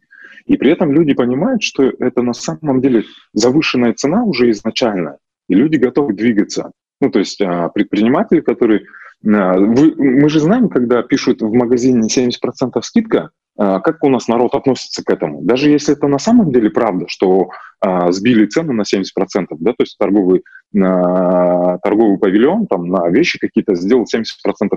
И 0.46 0.56
при 0.56 0.70
этом 0.70 0.92
люди 0.92 1.14
понимают, 1.14 1.62
что 1.62 1.82
это 1.82 2.22
на 2.22 2.32
самом 2.32 2.80
деле 2.80 3.04
завышенная 3.32 3.92
цена 3.92 4.22
уже 4.22 4.50
изначально, 4.50 5.18
и 5.48 5.54
люди 5.54 5.76
готовы 5.76 6.14
двигаться. 6.14 6.70
Ну, 7.00 7.10
то 7.10 7.18
есть 7.18 7.40
а, 7.40 7.68
предприниматели, 7.68 8.40
которые... 8.40 8.84
А, 9.26 9.58
вы, 9.58 9.94
мы 9.96 10.28
же 10.28 10.40
знаем, 10.40 10.68
когда 10.68 11.02
пишут 11.02 11.42
в 11.42 11.52
магазине 11.52 12.08
70% 12.08 12.80
скидка, 12.82 13.30
как 13.58 14.04
у 14.04 14.08
нас 14.08 14.28
народ 14.28 14.54
относится 14.54 15.02
к 15.04 15.10
этому. 15.10 15.42
Даже 15.42 15.68
если 15.68 15.94
это 15.94 16.06
на 16.06 16.18
самом 16.18 16.52
деле 16.52 16.70
правда, 16.70 17.06
что 17.08 17.48
а, 17.80 18.10
сбили 18.10 18.46
цены 18.46 18.72
на 18.72 18.82
70%, 18.82 19.04
да, 19.50 19.70
то 19.70 19.82
есть 19.82 19.96
торговый, 19.98 20.42
на, 20.72 21.78
торговый 21.78 22.18
павильон 22.18 22.66
там, 22.66 22.88
на 22.88 23.08
вещи 23.08 23.38
какие-то 23.38 23.74
сделал 23.74 24.04
70% 24.04 24.24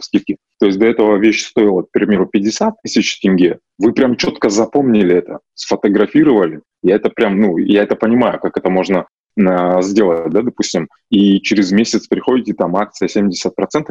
скидки. 0.01 0.37
То 0.59 0.67
есть 0.67 0.77
до 0.77 0.85
этого 0.85 1.17
вещь 1.17 1.43
стоила, 1.45 1.81
к 1.81 1.91
примеру, 1.91 2.27
50 2.27 2.75
тысяч 2.83 3.19
тенге. 3.19 3.59
Вы 3.79 3.93
прям 3.93 4.17
четко 4.17 4.49
запомнили 4.49 5.15
это, 5.15 5.39
сфотографировали. 5.55 6.61
Я 6.83 6.95
это 6.95 7.09
прям, 7.09 7.39
ну, 7.39 7.57
я 7.57 7.83
это 7.83 7.95
понимаю, 7.95 8.39
как 8.39 8.57
это 8.57 8.69
можно 8.69 9.07
сделать, 9.37 10.29
да, 10.29 10.41
допустим, 10.41 10.89
и 11.09 11.39
через 11.41 11.71
месяц 11.71 12.07
приходите, 12.07 12.53
там 12.53 12.75
акция 12.75 13.07
70%, 13.07 13.31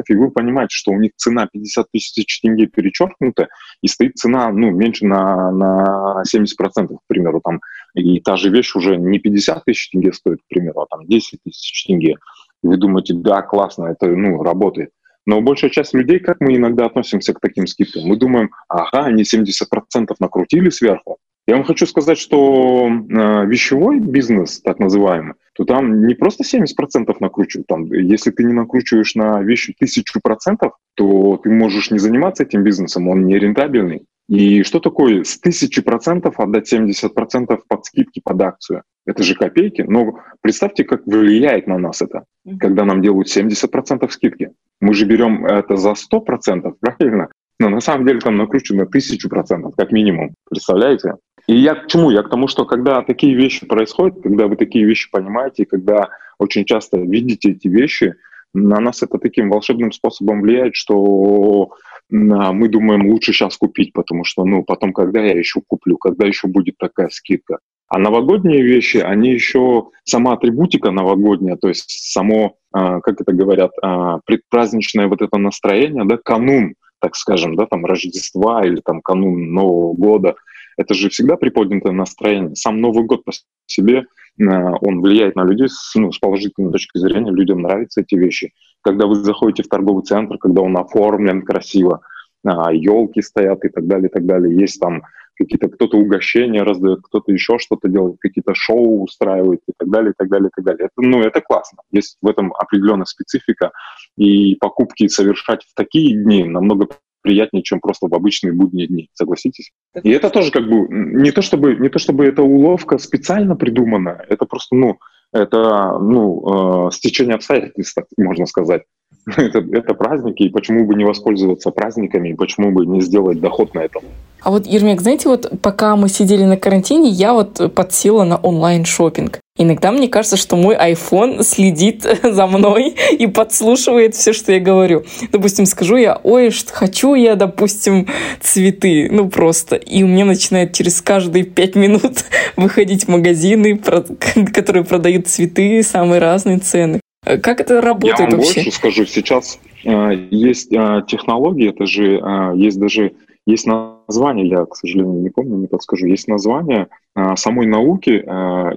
и 0.07 0.15
вы 0.15 0.31
понимаете, 0.31 0.75
что 0.75 0.91
у 0.91 0.99
них 0.99 1.11
цена 1.15 1.47
50 1.51 1.87
тысяч 1.91 2.41
тенге 2.41 2.67
перечеркнута, 2.67 3.47
и 3.81 3.87
стоит 3.87 4.17
цена, 4.17 4.51
ну, 4.51 4.71
меньше 4.71 5.05
на, 5.05 5.51
на 5.51 6.23
70%, 6.31 6.87
к 6.87 6.99
примеру, 7.07 7.41
там, 7.43 7.59
и 7.95 8.19
та 8.19 8.37
же 8.37 8.49
вещь 8.49 8.75
уже 8.75 8.97
не 8.97 9.19
50 9.19 9.65
тысяч 9.65 9.89
тенге 9.89 10.13
стоит, 10.13 10.39
к 10.39 10.47
примеру, 10.47 10.81
а 10.81 10.85
там 10.95 11.07
10 11.07 11.39
тысяч 11.43 11.85
тенге. 11.85 12.15
И 12.63 12.67
вы 12.67 12.77
думаете, 12.77 13.13
да, 13.15 13.41
классно, 13.41 13.85
это, 13.85 14.07
ну, 14.07 14.43
работает. 14.43 14.91
Но 15.25 15.41
большая 15.41 15.69
часть 15.69 15.93
людей, 15.93 16.19
как 16.19 16.37
мы 16.39 16.55
иногда 16.55 16.85
относимся 16.85 17.33
к 17.33 17.39
таким 17.39 17.67
скидкам, 17.67 18.03
мы 18.03 18.17
думаем, 18.17 18.51
ага, 18.67 19.05
они 19.05 19.23
70% 19.23 20.15
накрутили 20.19 20.69
сверху, 20.69 21.17
я 21.51 21.57
вам 21.57 21.65
хочу 21.65 21.85
сказать, 21.85 22.17
что 22.17 22.87
э, 22.87 23.45
вещевой 23.45 23.99
бизнес, 23.99 24.61
так 24.61 24.79
называемый, 24.79 25.33
то 25.53 25.65
там 25.65 26.07
не 26.07 26.13
просто 26.13 26.45
70% 26.45 27.13
накручивают. 27.19 27.67
Там, 27.67 27.83
если 27.91 28.31
ты 28.31 28.45
не 28.45 28.53
накручиваешь 28.53 29.15
на 29.15 29.41
вещи 29.41 29.75
тысячу 29.77 30.21
процентов, 30.23 30.71
то 30.95 31.35
ты 31.43 31.49
можешь 31.49 31.91
не 31.91 31.99
заниматься 31.99 32.43
этим 32.43 32.63
бизнесом, 32.63 33.09
он 33.09 33.25
не 33.25 33.37
рентабельный. 33.37 34.05
И 34.29 34.63
что 34.63 34.79
такое 34.79 35.25
с 35.25 35.37
тысячи 35.39 35.81
процентов 35.81 36.39
отдать 36.39 36.73
70% 36.73 37.59
под 37.67 37.85
скидки 37.85 38.21
под 38.23 38.41
акцию? 38.41 38.83
Это 39.05 39.21
же 39.23 39.35
копейки. 39.35 39.81
Но 39.81 40.19
представьте, 40.39 40.85
как 40.85 41.05
влияет 41.05 41.67
на 41.67 41.77
нас 41.77 42.01
это, 42.01 42.23
когда 42.61 42.85
нам 42.85 43.01
делают 43.01 43.27
70% 43.27 44.09
скидки. 44.09 44.51
Мы 44.79 44.93
же 44.93 45.05
берем 45.05 45.45
это 45.45 45.75
за 45.75 45.95
100%, 45.95 46.75
правильно? 46.79 47.27
Но 47.59 47.69
на 47.69 47.81
самом 47.81 48.07
деле 48.07 48.19
там 48.19 48.37
накручено 48.37 48.87
тысячу 48.87 49.29
процентов, 49.29 49.75
как 49.77 49.91
минимум. 49.91 50.33
Представляете? 50.49 51.15
И 51.47 51.55
я 51.55 51.75
к 51.75 51.87
чему? 51.87 52.11
Я 52.11 52.23
к 52.23 52.29
тому, 52.29 52.47
что 52.47 52.65
когда 52.65 53.01
такие 53.01 53.35
вещи 53.35 53.65
происходят, 53.65 54.21
когда 54.21 54.47
вы 54.47 54.55
такие 54.55 54.85
вещи 54.85 55.09
понимаете, 55.11 55.65
когда 55.65 56.09
очень 56.37 56.65
часто 56.65 56.97
видите 56.97 57.51
эти 57.51 57.67
вещи, 57.67 58.15
на 58.53 58.79
нас 58.79 59.01
это 59.01 59.17
таким 59.17 59.49
волшебным 59.49 59.91
способом 59.91 60.41
влияет, 60.41 60.75
что 60.75 61.71
мы 62.09 62.67
думаем, 62.67 63.09
лучше 63.09 63.31
сейчас 63.31 63.55
купить, 63.55 63.93
потому 63.93 64.25
что, 64.25 64.43
ну, 64.43 64.63
потом, 64.63 64.91
когда 64.91 65.21
я 65.21 65.37
еще 65.37 65.61
куплю, 65.65 65.97
когда 65.97 66.27
еще 66.27 66.47
будет 66.47 66.77
такая 66.77 67.07
скидка. 67.09 67.59
А 67.87 67.99
новогодние 67.99 68.61
вещи, 68.61 68.97
они 68.97 69.31
еще, 69.31 69.87
сама 70.03 70.33
атрибутика 70.33 70.91
новогодняя, 70.91 71.55
то 71.55 71.69
есть 71.69 72.11
само, 72.11 72.57
а, 72.73 72.99
как 72.99 73.21
это 73.21 73.31
говорят, 73.31 73.71
а, 73.81 74.19
предпраздничное 74.25 75.07
вот 75.07 75.21
это 75.21 75.37
настроение, 75.37 76.03
да, 76.05 76.17
канун, 76.17 76.75
так 76.99 77.15
скажем, 77.15 77.55
да, 77.55 77.65
там 77.65 77.85
Рождества 77.85 78.65
или 78.65 78.81
там 78.81 79.01
канун 79.01 79.53
Нового 79.53 79.93
года– 79.93 80.35
это 80.77 80.93
же 80.93 81.09
всегда 81.09 81.37
приподнятое 81.37 81.93
настроение. 81.93 82.55
Сам 82.55 82.79
Новый 82.81 83.05
год 83.05 83.23
по 83.23 83.31
себе, 83.65 84.05
э, 84.39 84.43
он 84.43 85.01
влияет 85.01 85.35
на 85.35 85.43
людей 85.43 85.67
с, 85.69 85.93
ну, 85.95 86.11
с 86.11 86.19
положительной 86.19 86.71
точки 86.71 86.97
зрения, 86.97 87.31
людям 87.31 87.61
нравятся 87.61 88.01
эти 88.01 88.15
вещи. 88.15 88.53
Когда 88.81 89.05
вы 89.05 89.15
заходите 89.15 89.63
в 89.63 89.67
торговый 89.67 90.03
центр, 90.03 90.37
когда 90.37 90.61
он 90.61 90.77
оформлен 90.77 91.43
красиво, 91.43 92.01
елки 92.43 93.19
а, 93.19 93.23
стоят 93.23 93.63
и 93.65 93.69
так 93.69 93.85
далее, 93.85 94.09
и 94.09 94.11
так 94.11 94.25
далее, 94.25 94.57
есть 94.57 94.79
там 94.79 95.03
какие-то, 95.37 95.69
кто-то 95.69 95.97
угощения 95.97 96.63
раздает, 96.63 97.01
кто-то 97.03 97.31
еще 97.31 97.57
что-то 97.59 97.87
делает, 97.87 98.17
какие-то 98.19 98.53
шоу 98.53 99.03
устраивает 99.03 99.61
и 99.67 99.73
так 99.77 99.89
далее, 99.89 100.11
и 100.11 100.13
так 100.17 100.29
далее, 100.29 100.49
и 100.49 100.51
так 100.55 100.65
далее. 100.65 100.85
Это, 100.85 101.07
ну, 101.07 101.21
это 101.21 101.41
классно. 101.41 101.79
Есть 101.91 102.17
в 102.21 102.27
этом 102.27 102.53
определенная 102.53 103.05
специфика, 103.05 103.71
и 104.17 104.55
покупки 104.55 105.07
совершать 105.07 105.63
в 105.63 105.73
такие 105.75 106.15
дни 106.15 106.43
намного 106.43 106.87
приятнее, 107.21 107.63
чем 107.63 107.79
просто 107.79 108.07
в 108.07 108.13
обычные 108.13 108.53
будние 108.53 108.87
дни. 108.87 109.09
Согласитесь? 109.13 109.71
И 110.03 110.09
это 110.09 110.29
тоже 110.29 110.51
как 110.51 110.67
бы 110.67 110.87
не 110.89 111.31
то 111.31 111.41
чтобы 111.41 111.75
не 111.75 111.89
то 111.89 111.99
чтобы 111.99 112.25
эта 112.25 112.41
уловка 112.43 112.97
специально 112.97 113.55
придумана, 113.55 114.23
это 114.29 114.45
просто 114.45 114.75
ну 114.75 114.97
это 115.33 115.97
ну 115.99 116.87
э, 116.87 116.91
стечение 116.91 117.35
обстоятельств, 117.35 117.97
можно 118.17 118.45
сказать. 118.45 118.83
это, 119.37 119.59
это 119.59 119.93
праздники, 119.93 120.43
и 120.43 120.49
почему 120.49 120.85
бы 120.85 120.95
не 120.95 121.05
воспользоваться 121.05 121.71
праздниками, 121.71 122.29
и 122.29 122.33
почему 122.33 122.71
бы 122.71 122.85
не 122.85 123.01
сделать 123.01 123.39
доход 123.39 123.73
на 123.73 123.79
этом. 123.79 124.03
А 124.41 124.49
вот, 124.49 124.65
Ермек, 124.65 125.01
знаете, 125.01 125.29
вот 125.29 125.51
пока 125.61 125.95
мы 125.95 126.09
сидели 126.09 126.43
на 126.43 126.57
карантине, 126.57 127.09
я 127.09 127.33
вот 127.33 127.73
подсела 127.75 128.23
на 128.23 128.37
онлайн 128.37 128.85
шопинг. 128.85 129.39
Иногда 129.57 129.91
мне 129.91 130.07
кажется, 130.07 130.37
что 130.37 130.55
мой 130.55 130.75
iPhone 130.75 131.43
следит 131.43 132.03
за 132.23 132.47
мной 132.47 132.95
и 133.11 133.27
подслушивает 133.27 134.15
все, 134.15 134.33
что 134.33 134.51
я 134.53 134.59
говорю. 134.59 135.03
Допустим, 135.31 135.67
скажу 135.67 135.97
я, 135.97 136.19
ой, 136.23 136.49
что 136.49 136.73
хочу 136.73 137.13
я, 137.13 137.35
допустим, 137.35 138.07
цветы. 138.39 139.09
Ну, 139.11 139.29
просто. 139.29 139.75
И 139.75 140.01
у 140.01 140.07
меня 140.07 140.25
начинает 140.25 140.73
через 140.73 141.01
каждые 141.01 141.43
пять 141.43 141.75
минут 141.75 142.25
выходить 142.55 143.07
магазины, 143.07 143.77
которые 143.77 144.83
продают 144.83 145.27
цветы, 145.27 145.83
самые 145.83 146.19
разные 146.19 146.57
цены. 146.57 146.99
Как 147.23 147.61
это 147.61 147.81
работает 147.81 148.19
я 148.19 148.25
вам 148.25 148.37
вообще? 148.37 148.55
больше 148.55 148.71
скажу. 148.71 149.05
Сейчас 149.05 149.59
э, 149.85 150.27
есть 150.31 150.73
э, 150.73 151.03
технологии, 151.07 151.69
это 151.69 151.85
же 151.85 152.17
э, 152.17 152.53
есть 152.55 152.79
даже 152.79 153.13
есть 153.45 153.67
название, 153.67 154.47
я, 154.47 154.65
к 154.65 154.75
сожалению, 154.75 155.21
не 155.21 155.29
помню, 155.29 155.57
не 155.57 155.67
подскажу, 155.67 156.07
есть 156.07 156.27
название 156.27 156.87
э, 157.15 157.35
самой 157.35 157.67
науки 157.67 158.09
э, 158.09 158.27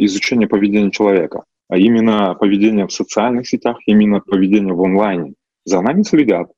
изучения 0.05 0.47
поведения 0.47 0.91
человека, 0.91 1.45
а 1.69 1.79
именно 1.79 2.35
поведение 2.35 2.87
в 2.87 2.93
социальных 2.93 3.49
сетях, 3.49 3.79
именно 3.87 4.21
поведение 4.21 4.75
в 4.75 4.83
онлайне. 4.83 5.35
За 5.65 5.81
нами 5.81 6.03
следят, 6.03 6.51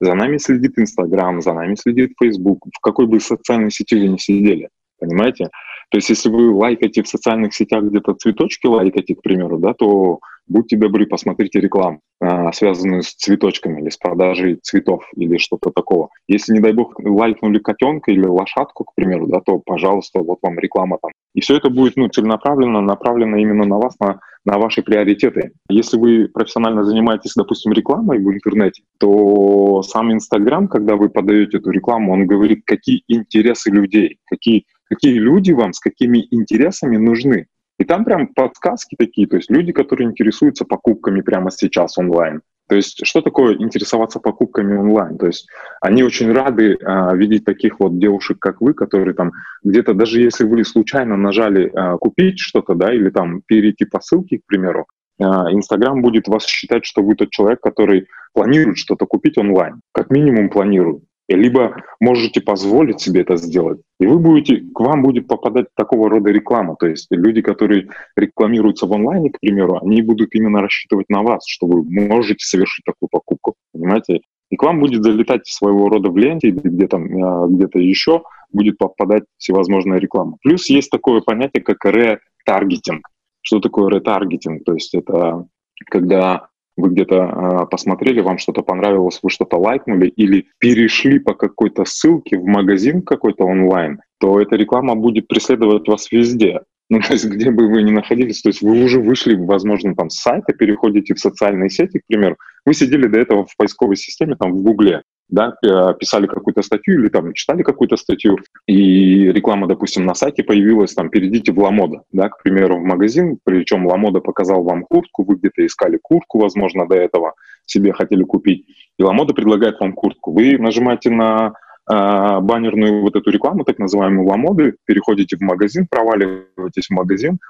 за 0.00 0.14
нами 0.14 0.38
следит 0.38 0.78
Инстаграм, 0.78 1.42
за 1.42 1.52
нами 1.52 1.74
следит 1.74 2.12
Фейсбук, 2.20 2.66
в 2.74 2.80
какой 2.80 3.06
бы 3.06 3.20
социальной 3.20 3.70
сети 3.70 3.96
вы 3.96 4.08
ни 4.08 4.16
сидели, 4.16 4.68
понимаете? 4.98 5.50
То 5.90 5.98
есть 5.98 6.08
если 6.08 6.28
вы 6.28 6.52
лайкаете 6.54 7.02
в 7.02 7.08
социальных 7.08 7.54
сетях 7.54 7.84
где-то 7.84 8.14
цветочки 8.14 8.66
лайкаете, 8.66 9.14
к 9.14 9.22
примеру, 9.22 9.58
да, 9.58 9.74
то 9.74 10.20
будьте 10.46 10.76
добры, 10.76 11.06
посмотрите 11.06 11.60
рекламу, 11.60 12.00
а, 12.20 12.52
связанную 12.52 13.02
с 13.02 13.14
цветочками 13.14 13.80
или 13.80 13.88
с 13.88 13.96
продажей 13.96 14.58
цветов 14.62 15.04
или 15.16 15.38
что-то 15.38 15.70
такого. 15.70 16.08
Если, 16.28 16.52
не 16.52 16.60
дай 16.60 16.72
бог, 16.72 16.94
лайкнули 16.98 17.58
котенка 17.58 18.10
или 18.12 18.26
лошадку, 18.26 18.84
к 18.84 18.94
примеру, 18.94 19.26
да, 19.26 19.40
то, 19.40 19.60
пожалуйста, 19.64 20.20
вот 20.20 20.38
вам 20.42 20.58
реклама 20.58 20.98
там. 21.00 21.10
И 21.34 21.40
все 21.40 21.56
это 21.56 21.68
будет 21.68 21.96
ну, 21.96 22.08
целенаправленно, 22.08 22.80
направлено 22.80 23.36
именно 23.36 23.64
на 23.64 23.78
вас, 23.78 23.98
на, 23.98 24.20
на 24.44 24.58
ваши 24.58 24.82
приоритеты. 24.82 25.52
Если 25.68 25.98
вы 25.98 26.28
профессионально 26.32 26.84
занимаетесь, 26.84 27.34
допустим, 27.34 27.72
рекламой 27.72 28.18
в 28.18 28.32
интернете, 28.32 28.82
то 28.98 29.82
сам 29.82 30.12
Инстаграм, 30.12 30.68
когда 30.68 30.96
вы 30.96 31.08
подаете 31.08 31.58
эту 31.58 31.70
рекламу, 31.70 32.12
он 32.12 32.26
говорит, 32.26 32.62
какие 32.64 33.02
интересы 33.08 33.70
людей, 33.70 34.18
какие, 34.26 34.64
какие 34.84 35.14
люди 35.14 35.52
вам 35.52 35.72
с 35.72 35.80
какими 35.80 36.26
интересами 36.30 36.96
нужны. 36.96 37.46
И 37.78 37.84
там 37.84 38.04
прям 38.04 38.28
подсказки 38.28 38.94
такие, 38.96 39.26
то 39.26 39.36
есть 39.36 39.50
люди, 39.50 39.72
которые 39.72 40.08
интересуются 40.08 40.64
покупками 40.64 41.20
прямо 41.20 41.50
сейчас 41.50 41.98
онлайн. 41.98 42.40
То 42.66 42.76
есть 42.76 43.04
что 43.04 43.20
такое 43.20 43.56
интересоваться 43.56 44.20
покупками 44.20 44.76
онлайн? 44.76 45.18
То 45.18 45.26
есть 45.26 45.46
они 45.82 46.02
очень 46.02 46.32
рады 46.32 46.78
а, 46.82 47.14
видеть 47.14 47.44
таких 47.44 47.78
вот 47.78 47.98
девушек, 47.98 48.38
как 48.38 48.60
вы, 48.60 48.72
которые 48.72 49.14
там 49.14 49.32
где-то, 49.62 49.92
даже 49.92 50.20
если 50.20 50.44
вы 50.44 50.64
случайно 50.64 51.16
нажали 51.16 51.70
а, 51.74 51.98
купить 51.98 52.38
что-то, 52.38 52.74
да, 52.74 52.94
или 52.94 53.10
там 53.10 53.42
перейти 53.42 53.84
по 53.84 54.00
ссылке, 54.00 54.38
к 54.38 54.46
примеру, 54.46 54.86
а, 55.20 55.52
Инстаграм 55.52 56.00
будет 56.00 56.26
вас 56.26 56.46
считать, 56.46 56.86
что 56.86 57.02
вы 57.02 57.16
тот 57.16 57.30
человек, 57.30 57.60
который 57.60 58.06
планирует 58.32 58.78
что-то 58.78 59.04
купить 59.04 59.36
онлайн. 59.36 59.80
Как 59.92 60.10
минимум 60.10 60.48
планирует 60.48 61.02
либо 61.28 61.76
можете 62.00 62.40
позволить 62.40 63.00
себе 63.00 63.22
это 63.22 63.36
сделать. 63.36 63.80
И 63.98 64.06
вы 64.06 64.18
будете, 64.18 64.62
к 64.74 64.80
вам 64.80 65.02
будет 65.02 65.26
попадать 65.26 65.66
такого 65.74 66.10
рода 66.10 66.30
реклама. 66.30 66.76
То 66.78 66.86
есть 66.86 67.06
люди, 67.10 67.40
которые 67.40 67.88
рекламируются 68.16 68.86
в 68.86 68.92
онлайне, 68.92 69.30
к 69.30 69.40
примеру, 69.40 69.78
они 69.82 70.02
будут 70.02 70.34
именно 70.34 70.60
рассчитывать 70.60 71.08
на 71.08 71.22
вас, 71.22 71.44
что 71.46 71.66
вы 71.66 71.82
можете 71.84 72.44
совершить 72.44 72.84
такую 72.84 73.08
покупку. 73.10 73.54
Понимаете? 73.72 74.20
И 74.50 74.56
к 74.56 74.62
вам 74.62 74.80
будет 74.80 75.02
залетать 75.02 75.46
своего 75.46 75.88
рода 75.88 76.10
в 76.10 76.16
ленте 76.16 76.48
или 76.48 76.88
а, 76.92 77.46
где-то 77.46 77.78
еще 77.78 78.22
будет 78.52 78.78
попадать 78.78 79.24
всевозможная 79.38 79.98
реклама. 79.98 80.36
Плюс 80.42 80.68
есть 80.68 80.90
такое 80.90 81.22
понятие, 81.22 81.62
как 81.62 81.84
ретаргетинг. 81.84 83.08
Что 83.40 83.60
такое 83.60 83.90
ретаргетинг? 83.90 84.64
То 84.64 84.74
есть 84.74 84.94
это 84.94 85.46
когда 85.86 86.48
вы 86.76 86.90
где-то 86.90 87.16
э, 87.16 87.66
посмотрели, 87.70 88.20
вам 88.20 88.38
что-то 88.38 88.62
понравилось, 88.62 89.20
вы 89.22 89.30
что-то 89.30 89.56
лайкнули 89.56 90.08
или 90.08 90.46
перешли 90.58 91.18
по 91.18 91.34
какой-то 91.34 91.84
ссылке 91.84 92.38
в 92.38 92.44
магазин 92.44 93.02
какой-то 93.02 93.44
онлайн, 93.44 94.00
то 94.18 94.40
эта 94.40 94.56
реклама 94.56 94.94
будет 94.94 95.28
преследовать 95.28 95.88
вас 95.88 96.10
везде. 96.10 96.60
Ну, 96.90 97.00
то 97.00 97.14
есть, 97.14 97.24
где 97.24 97.50
бы 97.50 97.66
вы 97.66 97.82
ни 97.82 97.90
находились, 97.90 98.42
то 98.42 98.50
есть 98.50 98.60
вы 98.60 98.84
уже 98.84 99.00
вышли, 99.00 99.34
возможно, 99.34 99.94
там 99.94 100.10
с 100.10 100.20
сайта, 100.20 100.52
переходите 100.52 101.14
в 101.14 101.18
социальные 101.18 101.70
сети, 101.70 101.98
к 101.98 102.06
примеру, 102.06 102.36
вы 102.66 102.74
сидели 102.74 103.06
до 103.06 103.18
этого 103.18 103.46
в 103.46 103.56
поисковой 103.56 103.96
системе, 103.96 104.36
там, 104.36 104.52
в 104.52 104.62
Гугле, 104.62 105.02
да, 105.34 105.52
писали 105.94 106.26
какую-то 106.26 106.62
статью 106.62 107.00
или 107.00 107.08
там 107.08 107.32
читали 107.32 107.62
какую-то 107.62 107.96
статью, 107.96 108.38
и 108.66 109.32
реклама, 109.32 109.66
допустим, 109.66 110.06
на 110.06 110.14
сайте 110.14 110.44
появилась, 110.44 110.94
там, 110.94 111.10
перейдите 111.10 111.52
в 111.52 111.58
Ламода, 111.58 112.02
да, 112.12 112.28
к 112.28 112.40
примеру, 112.42 112.78
в 112.78 112.84
магазин, 112.84 113.38
причем 113.44 113.86
Ламода 113.86 114.20
показал 114.20 114.62
вам 114.62 114.84
куртку, 114.84 115.24
вы 115.24 115.34
где-то 115.34 115.66
искали 115.66 115.98
куртку, 116.00 116.38
возможно, 116.38 116.86
до 116.86 116.94
этого 116.94 117.34
себе 117.66 117.92
хотели 117.92 118.22
купить, 118.22 118.64
и 118.96 119.02
Ламода 119.02 119.34
предлагает 119.34 119.80
вам 119.80 119.92
куртку. 119.92 120.32
Вы 120.32 120.56
нажимаете 120.56 121.10
на 121.10 121.54
э, 121.90 122.40
баннерную 122.40 123.02
вот 123.02 123.16
эту 123.16 123.30
рекламу, 123.30 123.64
так 123.64 123.80
называемую 123.80 124.28
Ламоды, 124.28 124.76
переходите 124.84 125.36
в 125.36 125.40
магазин, 125.40 125.88
проваливаетесь 125.90 126.86
в 126.86 126.90
магазин, 126.90 127.40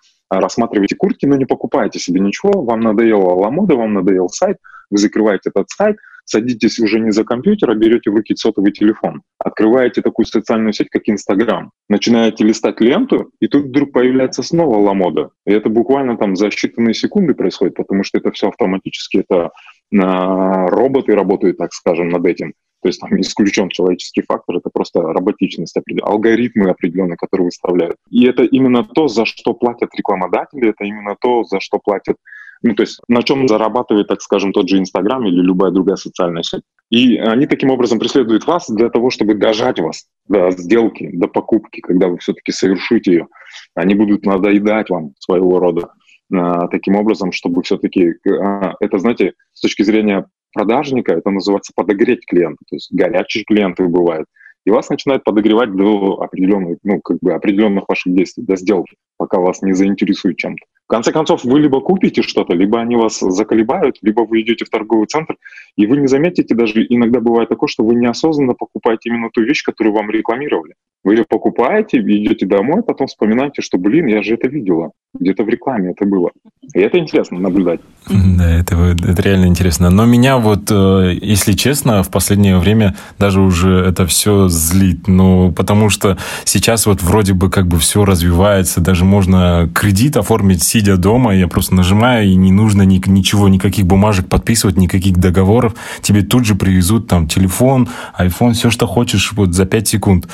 рассматриваете 0.40 0.96
куртки, 0.96 1.26
но 1.26 1.36
не 1.36 1.44
покупаете 1.44 1.98
себе 1.98 2.20
ничего, 2.20 2.62
вам 2.62 2.80
надоело 2.80 3.34
Ламода, 3.34 3.74
вам 3.74 3.94
надоел 3.94 4.28
сайт, 4.28 4.58
вы 4.90 4.98
закрываете 4.98 5.50
этот 5.50 5.70
сайт, 5.70 5.96
садитесь 6.24 6.78
уже 6.78 7.00
не 7.00 7.10
за 7.10 7.24
компьютер, 7.24 7.70
а 7.70 7.74
берете 7.74 8.10
в 8.10 8.14
руки 8.14 8.34
сотовый 8.34 8.72
телефон, 8.72 9.22
открываете 9.38 10.02
такую 10.02 10.26
социальную 10.26 10.72
сеть, 10.72 10.88
как 10.90 11.02
Инстаграм, 11.06 11.70
начинаете 11.88 12.44
листать 12.44 12.80
ленту, 12.80 13.30
и 13.40 13.46
тут 13.46 13.66
вдруг 13.66 13.92
появляется 13.92 14.42
снова 14.42 14.78
ламода. 14.78 15.30
И 15.46 15.52
это 15.52 15.68
буквально 15.68 16.16
там 16.16 16.36
за 16.36 16.48
считанные 16.48 16.92
секунды 16.92 17.34
происходит, 17.34 17.74
потому 17.74 18.04
что 18.04 18.18
это 18.18 18.30
все 18.32 18.48
автоматически, 18.48 19.24
это 19.28 19.50
а, 19.96 20.66
роботы 20.68 21.14
работают, 21.14 21.58
так 21.58 21.72
скажем, 21.72 22.08
над 22.08 22.24
этим. 22.26 22.54
То 22.84 22.88
есть 22.88 23.00
там 23.00 23.18
исключен 23.18 23.70
человеческий 23.70 24.20
фактор, 24.20 24.58
это 24.58 24.68
просто 24.68 25.00
роботичность, 25.00 25.74
алгоритмы 26.02 26.68
определенные, 26.68 27.16
которые 27.16 27.46
выставляют. 27.46 27.96
И 28.10 28.26
это 28.26 28.44
именно 28.44 28.84
то, 28.84 29.08
за 29.08 29.24
что 29.24 29.54
платят 29.54 29.88
рекламодатели, 29.96 30.68
это 30.68 30.84
именно 30.84 31.16
то, 31.18 31.44
за 31.44 31.60
что 31.60 31.78
платят 31.82 32.16
ну, 32.62 32.74
то 32.74 32.82
есть 32.82 33.00
на 33.08 33.22
чем 33.22 33.46
зарабатывает, 33.46 34.08
так 34.08 34.22
скажем, 34.22 34.52
тот 34.52 34.70
же 34.70 34.78
Инстаграм 34.78 35.22
или 35.26 35.40
любая 35.40 35.70
другая 35.70 35.96
социальная 35.96 36.42
сеть. 36.42 36.62
И 36.90 37.16
они 37.16 37.46
таким 37.46 37.70
образом 37.70 37.98
преследуют 37.98 38.46
вас 38.46 38.70
для 38.70 38.88
того, 38.88 39.10
чтобы 39.10 39.34
дожать 39.34 39.80
вас 39.80 40.06
до 40.28 40.50
сделки, 40.50 41.10
до 41.12 41.26
покупки, 41.26 41.80
когда 41.80 42.08
вы 42.08 42.18
все-таки 42.18 42.52
совершите 42.52 43.12
ее. 43.12 43.26
Они 43.74 43.94
будут 43.94 44.24
надоедать 44.24 44.88
вам 44.88 45.12
своего 45.18 45.58
рода 45.58 45.90
а, 46.32 46.68
таким 46.68 46.96
образом, 46.96 47.32
чтобы 47.32 47.62
все-таки, 47.62 48.14
а, 48.26 48.74
это, 48.80 48.98
знаете, 48.98 49.34
с 49.52 49.60
точки 49.60 49.82
зрения 49.82 50.26
продажника, 50.54 51.12
это 51.12 51.30
называется 51.30 51.72
подогреть 51.74 52.24
клиента. 52.26 52.64
То 52.68 52.76
есть 52.76 52.92
горячие 52.92 53.44
клиенты 53.44 53.86
бывают. 53.86 54.26
И 54.64 54.70
вас 54.70 54.88
начинают 54.88 55.24
подогревать 55.24 55.76
до 55.76 56.22
определенных, 56.22 56.78
ну, 56.82 57.00
как 57.00 57.18
бы 57.20 57.34
определенных 57.34 57.84
ваших 57.86 58.14
действий, 58.14 58.44
до 58.44 58.56
сделки, 58.56 58.96
пока 59.18 59.38
вас 59.38 59.60
не 59.60 59.74
заинтересует 59.74 60.38
чем-то. 60.38 60.64
В 60.86 60.88
конце 60.88 61.12
концов, 61.12 61.44
вы 61.44 61.60
либо 61.60 61.80
купите 61.80 62.22
что-то, 62.22 62.54
либо 62.54 62.80
они 62.80 62.96
вас 62.96 63.18
заколебают, 63.20 63.98
либо 64.00 64.22
вы 64.22 64.40
идете 64.40 64.64
в 64.64 64.70
торговый 64.70 65.06
центр, 65.06 65.36
и 65.76 65.86
вы 65.86 65.98
не 65.98 66.06
заметите 66.06 66.54
даже, 66.54 66.84
иногда 66.88 67.20
бывает 67.20 67.50
такое, 67.50 67.68
что 67.68 67.84
вы 67.84 67.94
неосознанно 67.94 68.54
покупаете 68.54 69.10
именно 69.10 69.28
ту 69.30 69.42
вещь, 69.42 69.62
которую 69.62 69.94
вам 69.94 70.10
рекламировали. 70.10 70.74
Вы 71.04 71.16
ее 71.16 71.24
покупаете, 71.28 71.98
идете 71.98 72.46
домой, 72.46 72.82
потом 72.82 73.06
вспоминаете, 73.06 73.60
что, 73.60 73.76
блин, 73.76 74.06
я 74.06 74.22
же 74.22 74.34
это 74.34 74.48
видела. 74.48 74.92
Где-то 75.20 75.44
в 75.44 75.48
рекламе 75.48 75.90
это 75.90 76.06
было. 76.06 76.30
И 76.74 76.80
это 76.80 76.98
интересно 76.98 77.38
наблюдать. 77.38 77.80
Да, 78.08 78.50
это, 78.50 78.74
это 78.76 79.22
реально 79.22 79.46
интересно. 79.46 79.90
Но 79.90 80.06
меня 80.06 80.38
вот, 80.38 80.70
э, 80.70 81.16
если 81.20 81.52
честно, 81.52 82.02
в 82.02 82.10
последнее 82.10 82.58
время 82.58 82.96
даже 83.18 83.40
уже 83.40 83.76
это 83.78 84.06
все 84.06 84.48
злит. 84.48 85.06
Ну, 85.06 85.52
потому 85.52 85.88
что 85.90 86.18
сейчас 86.44 86.86
вот 86.86 87.02
вроде 87.02 87.34
бы 87.34 87.50
как 87.50 87.68
бы 87.68 87.78
все 87.78 88.04
развивается, 88.04 88.80
даже 88.80 89.04
можно 89.04 89.70
кредит 89.74 90.16
оформить, 90.16 90.62
сидя 90.62 90.96
дома. 90.96 91.34
Я 91.36 91.48
просто 91.48 91.74
нажимаю, 91.74 92.26
и 92.26 92.34
не 92.34 92.50
нужно 92.50 92.82
ни, 92.82 93.00
ничего, 93.06 93.48
никаких 93.48 93.86
бумажек 93.86 94.28
подписывать, 94.28 94.76
никаких 94.78 95.18
договоров. 95.18 95.74
Тебе 96.00 96.22
тут 96.22 96.44
же 96.44 96.54
привезут 96.54 97.08
там 97.08 97.28
телефон, 97.28 97.88
iPhone, 98.18 98.54
все, 98.54 98.70
что 98.70 98.86
хочешь, 98.86 99.32
вот 99.32 99.54
за 99.54 99.66
5 99.66 99.88
секунд. 99.88 100.28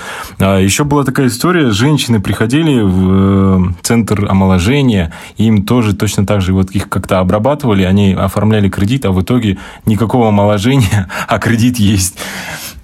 А 0.60 0.62
еще 0.62 0.84
была 0.84 1.04
такая 1.04 1.28
история, 1.28 1.70
женщины 1.70 2.20
приходили 2.20 2.82
в 2.82 3.70
э, 3.70 3.72
центр 3.80 4.26
омоложения, 4.28 5.10
им 5.38 5.64
тоже 5.64 5.96
точно 5.96 6.26
так 6.26 6.42
же 6.42 6.52
вот 6.52 6.72
их 6.72 6.90
как-то 6.90 7.18
обрабатывали, 7.18 7.84
они 7.84 8.12
оформляли 8.12 8.68
кредит, 8.68 9.06
а 9.06 9.10
в 9.10 9.22
итоге 9.22 9.56
никакого 9.86 10.28
омоложения, 10.28 11.08
а 11.28 11.38
кредит 11.38 11.78
есть. 11.78 12.18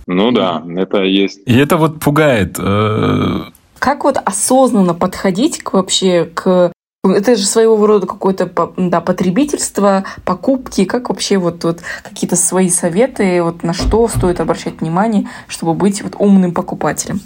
Ну 0.07 0.31
да, 0.31 0.63
это 0.75 1.03
есть. 1.03 1.41
И 1.45 1.55
это 1.55 1.77
вот 1.77 2.01
пугает. 2.01 2.57
Э, 2.59 3.43
как 3.79 4.05
вот 4.05 4.17
осознанно 4.25 4.95
подходить 4.95 5.63
к 5.63 5.75
вообще 5.75 6.31
к 6.33 6.73
это 7.05 7.37
же 7.37 7.45
своего 7.45 7.87
рода 7.87 8.07
какое-то 8.07 8.51
да, 8.79 9.03
потребительство, 9.03 10.05
покупки. 10.25 10.87
Как 10.87 11.11
вообще 11.11 11.37
вот, 11.37 11.63
вот 11.63 11.81
какие-то 12.03 12.37
свои 12.37 12.71
советы, 12.71 13.43
вот 13.43 13.63
на 13.63 13.75
что 13.75 14.09
стоит 14.09 14.41
обращать 14.41 14.81
внимание, 14.81 15.29
чтобы 15.47 15.75
быть 15.75 16.01
вот 16.01 16.17
умным 16.19 16.55
покупателем? 16.55 17.21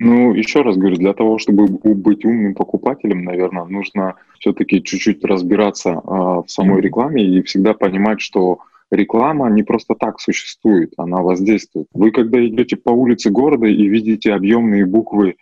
Ну, 0.00 0.34
еще 0.34 0.62
раз 0.62 0.76
говорю, 0.76 0.96
для 0.96 1.12
того, 1.12 1.38
чтобы 1.38 1.66
быть 1.66 2.24
умным 2.24 2.54
покупателем, 2.54 3.24
наверное, 3.24 3.64
нужно 3.64 4.14
все-таки 4.38 4.82
чуть-чуть 4.82 5.24
разбираться 5.24 5.90
э, 5.90 5.96
в 5.96 6.44
самой 6.46 6.80
рекламе 6.80 7.24
и 7.24 7.42
всегда 7.42 7.74
понимать, 7.74 8.20
что 8.20 8.58
реклама 8.90 9.48
не 9.50 9.62
просто 9.62 9.94
так 9.94 10.20
существует, 10.20 10.92
она 10.96 11.22
воздействует. 11.22 11.86
Вы 11.92 12.10
когда 12.10 12.44
идете 12.44 12.76
по 12.76 12.90
улице 12.90 13.30
города 13.30 13.66
и 13.66 13.86
видите 13.86 14.32
объемные 14.32 14.86
буквы 14.86 15.36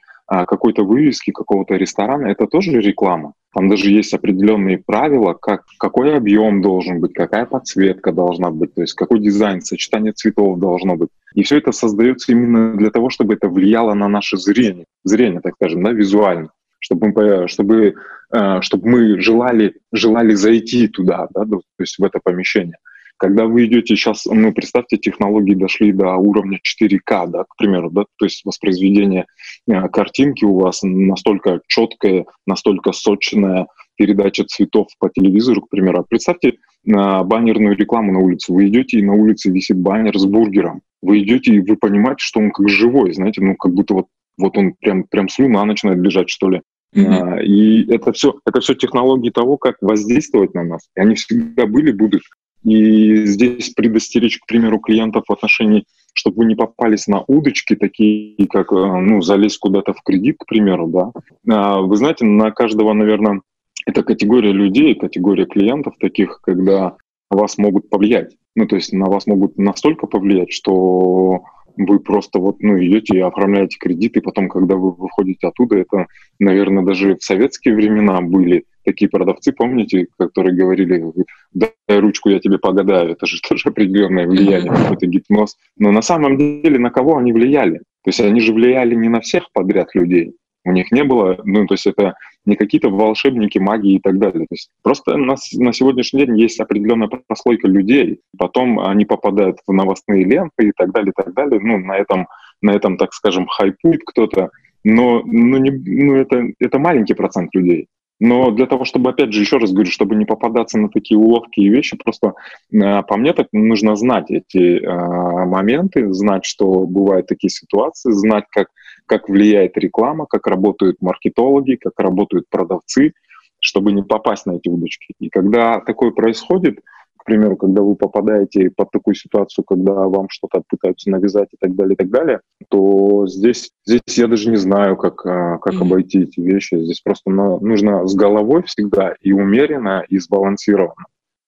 какой-то 0.47 0.85
вывески 0.85 1.31
какого-то 1.31 1.75
ресторана, 1.75 2.27
это 2.27 2.47
тоже 2.47 2.81
реклама. 2.81 3.35
Там 3.55 3.69
даже 3.69 3.91
есть 3.91 4.15
определенные 4.15 4.79
правила, 4.79 5.35
как, 5.35 5.65
какой 5.79 6.17
объем 6.17 6.63
должен 6.63 7.01
быть, 7.01 7.13
какая 7.13 7.45
подсветка 7.45 8.13
должна 8.13 8.51
быть, 8.51 8.75
то 8.75 8.81
есть 8.81 8.95
какой 8.95 9.21
дизайн, 9.21 9.61
сочетание 9.61 10.13
цветов 10.13 10.59
должно 10.59 10.97
быть. 10.97 11.11
И 11.35 11.43
все 11.43 11.59
это 11.59 11.73
создается 11.73 12.33
именно 12.33 12.77
для 12.77 12.91
того, 12.91 13.11
чтобы 13.11 13.35
это 13.35 13.49
влияло 13.49 13.93
на 13.95 14.09
наше 14.09 14.39
зрение, 14.39 14.87
зрение, 15.05 15.41
так 15.41 15.55
скажем, 15.57 15.83
да, 15.83 15.93
визуально, 15.93 16.51
чтобы 16.79 17.09
мы, 17.09 17.49
чтобы, 17.49 17.95
э, 18.33 18.61
чтобы 18.63 18.89
мы 18.89 19.21
желали, 19.21 19.75
желали 19.93 20.33
зайти 20.33 20.89
туда, 20.89 21.29
да, 21.35 21.45
то 21.45 21.61
есть 21.79 21.99
в 21.99 22.05
это 22.05 22.21
помещение. 22.25 22.77
Когда 23.23 23.47
вы 23.47 23.67
идете 23.67 23.95
сейчас, 23.95 24.27
ну, 24.27 24.53
представьте, 24.53 24.97
технологии 24.97 25.55
дошли 25.55 25.93
до 25.93 26.17
уровня 26.17 26.59
4К, 26.59 27.29
да, 27.29 27.45
к 27.45 27.57
примеру, 27.57 27.89
да, 27.89 28.05
то 28.19 28.25
есть 28.25 28.45
воспроизведение 28.45 29.27
э, 29.71 29.89
картинки 29.91 30.45
у 30.45 30.59
вас 30.59 30.81
настолько 30.83 31.61
четкое, 31.69 32.27
настолько 32.49 32.91
сочная 32.91 33.69
передача 33.95 34.43
цветов 34.45 34.89
по 34.99 35.09
телевизору, 35.09 35.63
к 35.63 35.69
примеру. 35.69 36.05
Представьте 36.09 36.55
на 36.85 37.23
баннерную 37.23 37.77
рекламу 37.77 38.13
на 38.13 38.19
улице. 38.19 38.53
Вы 38.53 38.67
идете, 38.67 38.99
и 38.99 39.05
на 39.05 39.15
улице 39.15 39.53
висит 39.53 39.79
баннер 39.79 40.19
с 40.19 40.27
бургером. 40.27 40.81
Вы 41.01 41.23
идете, 41.23 41.55
и 41.55 41.61
вы 41.61 41.77
понимаете, 41.77 42.25
что 42.25 42.41
он 42.41 42.51
как 42.51 42.69
живой, 42.69 43.13
знаете, 43.13 43.41
ну, 43.41 43.55
как 43.55 43.73
будто 43.73 43.95
вот, 43.95 44.07
вот 44.37 44.59
он 44.59 44.75
прям, 44.81 45.05
прям 45.05 45.29
слюна 45.29 45.65
начинает 45.65 46.01
бежать, 46.01 46.29
что 46.29 46.51
ли. 46.51 46.63
Mm-hmm. 46.97 47.07
А, 47.07 47.41
и 47.41 47.89
это 47.89 48.13
все, 48.13 48.35
это 48.45 48.61
все 48.61 48.75
технологии 48.75 49.31
того, 49.31 49.59
как 49.59 49.77
воздействовать 49.81 50.55
на 50.55 50.65
нас. 50.65 50.89
И 50.97 51.01
они 51.01 51.15
всегда 51.15 51.67
были, 51.67 51.93
будут. 51.93 52.23
И 52.65 53.27
здесь 53.27 53.71
предостеречь, 53.71 54.39
к 54.39 54.47
примеру, 54.47 54.79
клиентов 54.79 55.25
в 55.29 55.33
отношении, 55.33 55.85
чтобы 56.15 56.39
вы 56.39 56.45
не 56.47 56.55
попались 56.55 57.07
на 57.07 57.23
удочки, 57.27 57.75
такие 57.75 58.47
как, 58.49 58.73
э, 58.73 58.77
ну, 58.77 59.21
залезть 59.23 59.59
куда-то 59.59 59.93
в 59.95 60.03
кредит, 60.03 60.37
к 60.39 60.47
примеру, 60.47 60.87
да. 60.87 61.13
А, 61.49 61.81
вы 61.81 61.97
знаете, 61.97 62.25
на 62.25 62.51
каждого, 62.51 62.93
наверное, 62.93 63.41
это 63.87 64.03
категория 64.03 64.53
людей, 64.53 64.95
категория 64.95 65.47
клиентов 65.47 65.95
таких, 65.99 66.41
когда 66.43 66.97
вас 67.31 67.59
могут 67.59 67.89
повлиять. 67.89 68.37
Ну, 68.55 68.67
то 68.67 68.77
есть 68.77 68.93
на 68.93 69.07
вас 69.07 69.27
могут 69.27 69.57
настолько 69.57 70.07
повлиять, 70.07 70.53
что 70.53 71.43
вы 71.77 72.01
просто 72.01 72.39
вот, 72.39 72.57
ну, 72.61 72.79
идете 72.79 73.17
и 73.17 73.21
оформляете 73.21 73.79
кредит, 73.79 74.17
и 74.17 74.21
потом, 74.21 74.49
когда 74.49 74.77
вы 74.77 74.93
выходите 74.93 75.49
оттуда, 75.49 75.77
это, 75.79 76.07
наверное, 76.39 76.85
даже 76.85 77.17
в 77.17 77.23
советские 77.23 77.75
времена 77.75 78.21
были 78.21 78.65
такие 78.85 79.09
продавцы, 79.09 79.53
помните, 79.53 80.07
которые 80.19 80.57
говорили, 80.57 81.05
дай 81.53 81.73
ручку, 81.89 82.29
я 82.31 82.41
тебе 82.41 82.59
погадаю, 82.59 83.11
это 83.11 83.27
же 83.27 83.41
тоже 83.49 83.69
определенное 83.69 84.27
влияние, 84.27 84.73
какой-то 84.73 85.07
гипноз. 85.07 85.57
Но 85.77 85.93
на 85.93 86.03
самом 86.03 86.37
деле 86.37 86.79
на 86.79 86.91
кого 86.91 87.19
они 87.19 87.33
влияли? 87.33 87.79
То 88.05 88.09
есть 88.09 88.21
они 88.21 88.41
же 88.41 88.53
влияли 88.53 88.95
не 88.95 89.09
на 89.09 89.21
всех 89.21 89.53
подряд 89.53 89.95
людей. 89.95 90.35
У 90.65 90.73
них 90.73 90.93
не 90.93 91.05
было, 91.05 91.39
ну, 91.45 91.67
то 91.67 91.75
есть 91.75 91.87
это 91.87 92.15
не 92.45 92.57
какие-то 92.57 92.91
волшебники, 92.91 93.59
магии 93.59 93.95
и 93.95 94.01
так 94.01 94.19
далее. 94.19 94.47
То 94.47 94.55
есть 94.55 94.71
просто 94.83 95.17
на, 95.17 95.37
на 95.55 95.73
сегодняшний 95.73 96.27
день 96.27 96.39
есть 96.39 96.61
определенная 96.61 97.09
прослойка 97.09 97.69
людей, 97.69 98.21
потом 98.37 98.81
они 98.81 99.05
попадают 99.05 99.59
в 99.67 99.73
новостные 99.73 100.25
ленты 100.25 100.69
и 100.69 100.73
так 100.77 100.93
далее, 100.93 101.13
и 101.17 101.23
так 101.23 101.33
далее. 101.35 101.61
Ну, 101.61 101.79
на 101.79 101.97
этом, 101.97 102.27
на 102.61 102.73
этом 102.73 102.97
так 102.97 103.13
скажем, 103.13 103.47
хайпует 103.47 104.03
кто-то, 104.05 104.51
но, 104.85 105.23
но, 105.25 105.59
не, 105.59 105.71
ну, 105.71 106.15
это, 106.17 106.45
это 106.59 106.79
маленький 106.79 107.15
процент 107.15 107.55
людей. 107.55 107.87
Но 108.25 108.53
для 108.53 108.67
того, 108.67 108.85
чтобы, 108.85 109.11
опять 109.11 109.33
же, 109.33 109.41
еще 109.41 109.57
раз 109.57 109.73
говорю, 109.73 109.91
чтобы 109.91 110.15
не 110.15 110.25
попадаться 110.25 110.79
на 110.79 110.89
такие 110.89 111.19
уловки 111.19 111.59
и 111.59 111.69
вещи, 111.69 111.97
просто 111.97 112.35
э, 112.73 113.03
по 113.03 113.17
мне 113.17 113.33
так 113.33 113.49
нужно 113.51 113.97
знать 113.97 114.31
эти 114.31 114.79
э, 114.79 115.47
моменты, 115.47 116.13
знать, 116.13 116.45
что 116.45 116.87
бывают 116.87 117.27
такие 117.27 117.51
ситуации, 117.51 118.13
знать, 118.13 118.45
как, 118.51 118.69
как 119.07 119.29
влияет 119.29 119.77
реклама, 119.77 120.27
как 120.27 120.47
работают 120.47 120.99
маркетологи, 121.01 121.75
как 121.75 121.95
работают 121.99 122.47
продавцы, 122.49 123.13
чтобы 123.59 123.91
не 123.91 124.05
попасть 124.05 124.47
на 124.47 124.53
эти 124.53 124.69
удочки. 124.69 125.15
И 125.19 125.29
когда 125.29 125.81
такое 125.81 126.13
происходит, 126.13 126.79
к 127.23 127.25
примеру, 127.25 127.57
когда 127.57 127.83
вы 127.83 127.95
попадаете 127.95 128.69
под 128.71 128.91
такую 128.91 129.15
ситуацию, 129.15 129.65
когда 129.65 129.93
вам 129.93 130.27
что-то 130.29 130.63
пытаются 130.69 131.09
навязать 131.09 131.49
и 131.53 131.57
так 131.57 131.77
далее, 131.77 131.95
и 131.95 131.97
так 131.97 132.11
далее, 132.11 132.41
то 132.69 133.29
здесь, 133.29 133.71
здесь 133.87 134.19
я 134.19 134.27
даже 134.27 134.51
не 134.51 134.57
знаю, 134.57 134.97
как, 134.97 135.25
а, 135.25 135.59
как 135.59 135.75
mm-hmm. 135.75 135.83
обойти 135.83 136.23
эти 136.23 136.41
вещи. 136.41 136.83
Здесь 136.83 137.01
просто 137.01 137.31
нужно 137.31 138.09
с 138.09 138.15
головой 138.17 138.65
всегда 138.65 139.15
и 139.21 139.31
умеренно, 139.33 140.05
и 140.09 140.19
сбалансированно. 140.19 141.07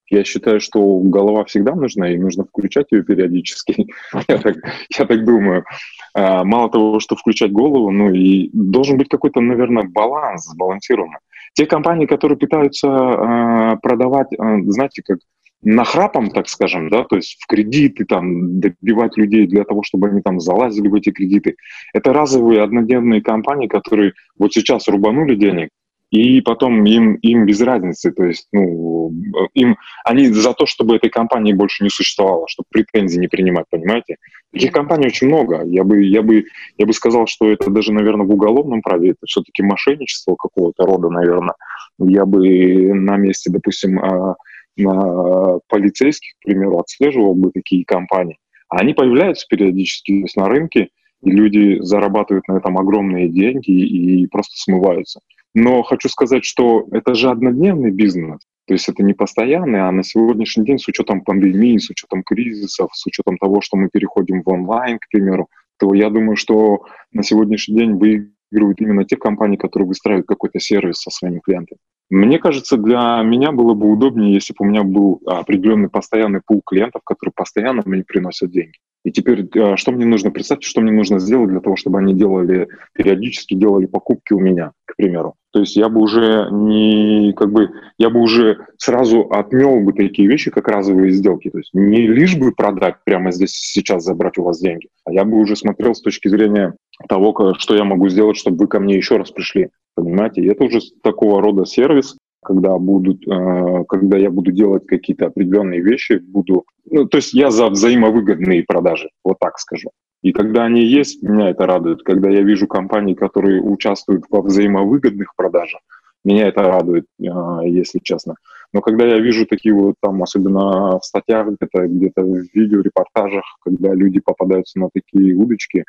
Я 0.09 0.23
считаю, 0.23 0.61
что 0.61 0.99
голова 0.99 1.43
всегда 1.43 1.75
нужна, 1.75 2.09
и 2.09 2.17
нужно 2.17 2.45
включать 2.45 2.87
ее 2.91 3.03
периодически. 3.03 3.87
я, 4.29 4.37
так, 4.37 4.55
я 4.97 5.05
так 5.05 5.25
думаю. 5.25 5.65
А, 6.13 6.45
мало 6.45 6.69
того, 6.69 7.01
что 7.01 7.17
включать 7.17 7.51
голову, 7.51 7.91
ну 7.91 8.13
и 8.13 8.49
должен 8.53 8.97
быть 8.97 9.09
какой-то, 9.09 9.41
наверное, 9.41 9.83
баланс, 9.83 10.45
сбалансированный. 10.45 11.19
Те 11.53 11.65
компании, 11.65 12.05
которые 12.05 12.37
пытаются 12.37 12.87
э, 12.87 13.77
продавать, 13.81 14.27
э, 14.33 14.61
знаете, 14.67 15.01
как 15.03 15.19
нахрапом, 15.65 16.29
так 16.29 16.47
скажем, 16.47 16.89
да, 16.89 17.03
то 17.03 17.15
есть 17.15 17.37
в 17.41 17.47
кредиты 17.47 18.05
там 18.05 18.59
добивать 18.59 19.17
людей 19.17 19.47
для 19.47 19.63
того, 19.63 19.81
чтобы 19.83 20.07
они 20.07 20.21
там 20.21 20.39
залазили 20.39 20.87
в 20.87 20.93
эти 20.93 21.09
кредиты. 21.09 21.55
Это 21.93 22.13
разовые 22.13 22.61
однодневные 22.61 23.21
компании, 23.21 23.67
которые 23.67 24.13
вот 24.37 24.53
сейчас 24.53 24.87
рубанули 24.87 25.35
денег, 25.35 25.69
и 26.11 26.39
потом 26.41 26.85
им, 26.85 27.15
им 27.15 27.45
без 27.45 27.61
разницы, 27.61 28.11
то 28.11 28.23
есть, 28.23 28.47
ну, 28.53 29.11
им, 29.55 29.75
они 30.05 30.27
за 30.27 30.53
то, 30.53 30.67
чтобы 30.67 30.95
этой 30.95 31.09
компании 31.09 31.51
больше 31.51 31.83
не 31.83 31.89
существовало, 31.89 32.47
чтобы 32.47 32.67
претензии 32.69 33.19
не 33.19 33.27
принимать, 33.27 33.65
понимаете? 33.71 34.17
Таких 34.53 34.71
компаний 34.71 35.07
очень 35.07 35.27
много. 35.27 35.63
Я 35.65 35.83
бы, 35.83 36.03
я 36.03 36.21
бы, 36.21 36.45
я 36.77 36.85
бы 36.85 36.93
сказал, 36.93 37.25
что 37.25 37.49
это 37.49 37.71
даже, 37.71 37.91
наверное, 37.91 38.27
в 38.27 38.31
уголовном 38.31 38.83
праве, 38.83 39.09
это 39.09 39.25
все-таки 39.25 39.63
мошенничество 39.63 40.35
какого-то 40.35 40.85
рода, 40.85 41.09
наверное. 41.09 41.55
Я 41.97 42.25
бы 42.25 42.93
на 42.93 43.17
месте, 43.17 43.49
допустим, 43.51 43.99
а, 43.99 44.35
на 44.77 45.59
полицейских, 45.67 46.33
к 46.39 46.45
примеру, 46.45 46.79
отслеживал 46.79 47.35
бы 47.35 47.51
такие 47.51 47.85
компании. 47.85 48.37
А 48.69 48.79
они 48.79 48.93
появляются 48.93 49.45
периодически 49.49 50.25
на 50.35 50.47
рынке, 50.47 50.89
и 51.21 51.31
люди 51.31 51.77
зарабатывают 51.81 52.47
на 52.47 52.57
этом 52.57 52.77
огромные 52.77 53.29
деньги 53.29 53.71
и 53.71 54.27
просто 54.27 54.57
смываются. 54.57 55.19
Но 55.53 55.83
хочу 55.83 56.09
сказать, 56.09 56.43
что 56.43 56.85
это 56.91 57.15
же 57.15 57.29
однодневный 57.29 57.91
бизнес. 57.91 58.39
То 58.67 58.73
есть 58.73 58.89
это 58.89 59.03
не 59.03 59.13
постоянный, 59.13 59.81
а 59.81 59.91
на 59.91 60.03
сегодняшний 60.03 60.65
день 60.65 60.79
с 60.79 60.87
учетом 60.87 61.21
пандемии, 61.21 61.77
с 61.77 61.89
учетом 61.89 62.23
кризисов, 62.23 62.89
с 62.93 63.05
учетом 63.05 63.37
того, 63.37 63.61
что 63.61 63.77
мы 63.77 63.89
переходим 63.89 64.41
в 64.43 64.49
онлайн, 64.49 64.97
к 64.97 65.07
примеру, 65.09 65.47
то 65.77 65.93
я 65.93 66.09
думаю, 66.09 66.35
что 66.35 66.85
на 67.11 67.23
сегодняшний 67.23 67.75
день 67.77 67.93
выигрывают 67.93 68.81
именно 68.81 69.05
те 69.05 69.17
компании, 69.17 69.57
которые 69.57 69.87
выстраивают 69.87 70.27
какой-то 70.27 70.59
сервис 70.59 70.97
со 70.97 71.11
своими 71.11 71.39
клиентами. 71.39 71.79
Мне 72.09 72.37
кажется, 72.39 72.77
для 72.77 73.21
меня 73.23 73.51
было 73.51 73.73
бы 73.73 73.91
удобнее, 73.91 74.33
если 74.33 74.53
бы 74.53 74.65
у 74.65 74.69
меня 74.69 74.83
был 74.83 75.21
определенный 75.25 75.89
постоянный 75.89 76.41
пул 76.45 76.61
клиентов, 76.65 77.01
которые 77.03 77.33
постоянно 77.35 77.81
мне 77.85 78.03
приносят 78.03 78.51
деньги. 78.51 78.77
И 79.05 79.11
теперь, 79.11 79.47
э, 79.53 79.75
что 79.75 79.91
мне 79.91 80.03
нужно, 80.03 80.31
представьте, 80.31 80.67
что 80.67 80.81
мне 80.81 80.91
нужно 80.91 81.19
сделать 81.19 81.51
для 81.51 81.59
того, 81.59 81.75
чтобы 81.75 81.99
они 81.99 82.15
делали, 82.15 82.67
периодически 82.93 83.53
делали 83.53 83.85
покупки 83.85 84.33
у 84.33 84.39
меня, 84.39 84.71
к 84.85 84.95
примеру. 84.95 85.35
То 85.53 85.59
есть 85.59 85.75
я 85.75 85.89
бы 85.89 86.01
уже 86.01 86.49
не, 86.51 87.31
как 87.33 87.51
бы, 87.51 87.69
я 87.99 88.09
бы 88.09 88.19
уже 88.19 88.65
сразу 88.77 89.21
отмел 89.29 89.79
бы 89.79 89.93
такие 89.93 90.27
вещи, 90.27 90.49
как 90.49 90.67
разовые 90.67 91.11
сделки. 91.11 91.51
То 91.51 91.59
есть 91.59 91.69
не 91.73 92.07
лишь 92.07 92.35
бы 92.35 92.51
продать 92.51 92.95
прямо 93.05 93.31
здесь 93.31 93.51
сейчас, 93.51 94.03
забрать 94.03 94.39
у 94.39 94.43
вас 94.43 94.59
деньги, 94.59 94.89
а 95.05 95.13
я 95.13 95.23
бы 95.23 95.37
уже 95.37 95.55
смотрел 95.55 95.93
с 95.93 96.01
точки 96.01 96.27
зрения 96.27 96.73
того, 97.07 97.55
что 97.57 97.75
я 97.75 97.83
могу 97.83 98.09
сделать, 98.09 98.37
чтобы 98.37 98.57
вы 98.57 98.67
ко 98.67 98.79
мне 98.79 98.95
еще 98.95 99.17
раз 99.17 99.31
пришли. 99.31 99.69
Понимаете? 99.95 100.41
И 100.41 100.47
это 100.47 100.63
уже 100.65 100.79
такого 101.01 101.41
рода 101.41 101.65
сервис, 101.65 102.17
когда, 102.43 102.77
будут, 102.77 103.27
э, 103.27 103.83
когда 103.87 104.17
я 104.17 104.29
буду 104.29 104.51
делать 104.51 104.85
какие-то 104.85 105.27
определенные 105.27 105.81
вещи, 105.81 106.17
буду... 106.17 106.65
Ну, 106.89 107.05
то 107.05 107.17
есть 107.17 107.33
я 107.33 107.49
за 107.49 107.67
взаимовыгодные 107.67 108.63
продажи, 108.63 109.09
вот 109.23 109.37
так 109.39 109.57
скажу. 109.57 109.89
И 110.21 110.31
когда 110.31 110.63
они 110.65 110.83
есть, 110.83 111.21
меня 111.23 111.49
это 111.49 111.65
радует. 111.65 112.03
Когда 112.03 112.29
я 112.29 112.41
вижу 112.41 112.67
компании, 112.67 113.13
которые 113.13 113.61
участвуют 113.61 114.25
во 114.29 114.41
взаимовыгодных 114.41 115.35
продажах, 115.35 115.81
меня 116.23 116.47
это 116.47 116.63
радует, 116.63 117.05
э, 117.19 117.23
если 117.65 117.99
честно. 117.99 118.35
Но 118.73 118.81
когда 118.81 119.05
я 119.05 119.19
вижу 119.19 119.45
такие 119.45 119.73
вот 119.73 119.95
там, 120.01 120.21
особенно 120.21 120.99
в 120.99 121.05
статьях, 121.05 121.47
где-то 121.47 121.83
где 121.87 122.11
в 122.15 122.47
видеорепортажах, 122.53 123.45
когда 123.61 123.93
люди 123.93 124.19
попадаются 124.19 124.79
на 124.79 124.89
такие 124.93 125.35
удочки, 125.35 125.85